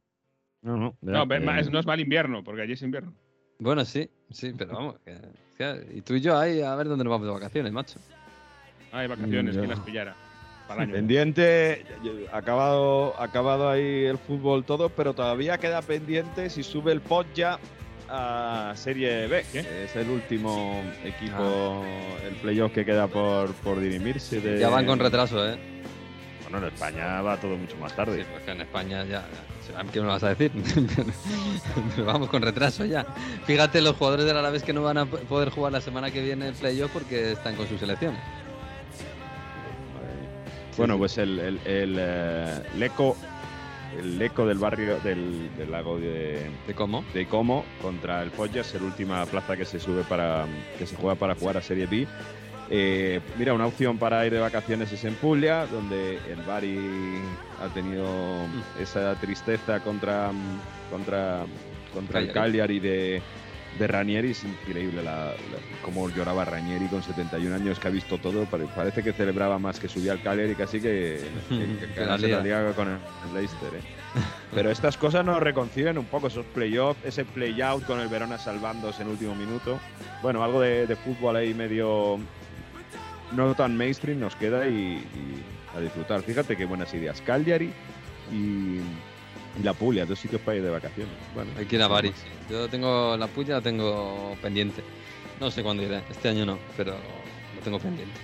[0.61, 0.97] No, no.
[1.01, 1.25] No,
[1.71, 3.13] no es mal invierno, porque allí es invierno.
[3.59, 4.95] Bueno, sí, sí, pero vamos.
[5.05, 5.17] que-
[5.57, 7.99] que- y tú y yo ahí a ver dónde nos vamos de vacaciones, macho.
[8.91, 10.15] Hay vacaciones, Mm, que las pillara.
[10.67, 10.95] Para el año.
[10.95, 11.85] Pendiente,
[12.33, 17.59] acabado, acabado ahí el fútbol todo, pero todavía queda pendiente si sube el Podja
[18.09, 19.45] a Serie B.
[19.51, 19.61] ¿Qué?
[19.61, 21.83] que Es el último equipo,
[22.27, 24.41] el playoff que queda por, por dirimirse.
[24.41, 24.59] De...
[24.59, 25.57] Ya van con retraso, ¿eh?
[26.55, 28.21] Bueno, en España va todo mucho más tarde.
[28.21, 29.25] Sí, porque en España ya.
[29.91, 30.53] ¿Qué me vas a decir?
[32.05, 33.05] Vamos con retraso ya.
[33.45, 36.47] Fíjate, los jugadores del Alavés que no van a poder jugar la semana que viene
[36.47, 38.15] el playoff porque están con su selección.
[40.77, 43.17] Bueno, pues el, el, el, eh, Leco,
[43.97, 47.03] el Leco del barrio del, del lago de, ¿De cómo?
[47.13, 50.45] de Como contra el es la última plaza que se sube para
[50.77, 52.07] que se juega para jugar a Serie B.
[52.69, 57.21] Eh, mira, una opción para ir de vacaciones es en Puglia, donde el Bari
[57.63, 58.07] ha tenido
[58.79, 60.31] esa tristeza contra
[60.89, 61.45] contra
[61.93, 63.21] contra el Cagliari de,
[63.79, 64.31] de Ranieri.
[64.31, 65.35] Es increíble la, la-
[65.83, 68.45] cómo lloraba Ranieri con 71 años, que ha visto todo.
[68.45, 72.05] Pare- Parece que celebraba más que subía al Cagliari casi que, que, que Que la
[72.07, 72.59] ganarse la Liga.
[72.61, 72.97] liga con el,
[73.29, 73.69] el Leicester.
[73.75, 73.81] ¿eh?
[74.53, 79.03] Pero estas cosas nos reconcilian un poco, esos playoffs, ese play-out con el Verona salvándose
[79.03, 79.79] en último minuto.
[80.23, 82.17] Bueno, algo de, de fútbol ahí medio
[83.31, 85.43] no tan mainstream nos queda y, y
[85.75, 86.21] a disfrutar.
[86.21, 87.21] Fíjate qué buenas ideas.
[87.21, 87.71] Cagliari
[88.31, 88.79] y,
[89.59, 91.13] y la Puglia, dos sitios para ir de vacaciones.
[91.33, 92.01] Bueno, Hay que ir a.
[92.49, 94.83] Yo tengo la puya, la tengo pendiente.
[95.39, 96.01] No sé cuándo iré.
[96.09, 98.19] Este año no, pero lo tengo pendiente.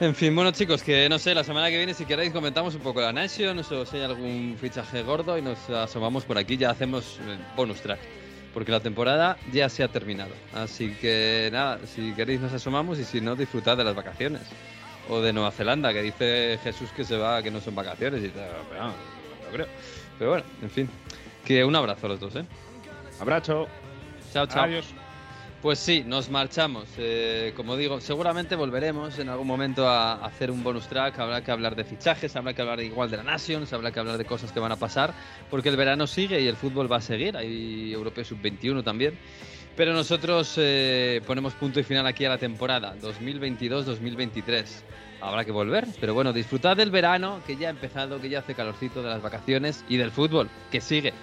[0.00, 2.80] En fin, bueno chicos, que no sé, la semana que viene si queréis comentamos un
[2.80, 6.70] poco la Nation, o si hay algún fichaje gordo y nos asomamos por aquí, ya
[6.70, 7.20] hacemos
[7.56, 8.00] bonus track,
[8.54, 10.30] porque la temporada ya se ha terminado.
[10.54, 14.42] Así que nada, si queréis nos asomamos y si no, disfrutad de las vacaciones.
[15.10, 18.28] O de Nueva Zelanda, que dice Jesús que se va, que no son vacaciones y
[18.28, 19.66] tal, pero no, no creo.
[20.18, 20.88] Pero bueno, en fin,
[21.44, 22.44] que un abrazo a los dos, ¿eh?
[23.20, 23.68] Abrazo.
[24.32, 24.64] Chao, chao.
[24.64, 24.94] Adiós.
[25.64, 26.84] Pues sí, nos marchamos.
[26.98, 31.18] Eh, como digo, seguramente volveremos en algún momento a hacer un bonus track.
[31.18, 34.18] Habrá que hablar de fichajes, habrá que hablar igual de la Nations, habrá que hablar
[34.18, 35.14] de cosas que van a pasar,
[35.48, 37.34] porque el verano sigue y el fútbol va a seguir.
[37.34, 39.18] Hay Europeo Sub-21 también.
[39.74, 44.66] Pero nosotros eh, ponemos punto y final aquí a la temporada 2022-2023.
[45.22, 48.54] Habrá que volver, pero bueno, disfrutad del verano que ya ha empezado, que ya hace
[48.54, 51.14] calorcito de las vacaciones y del fútbol que sigue.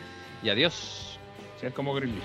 [0.41, 1.19] Y adiós.
[1.59, 2.23] Si es como Grealish.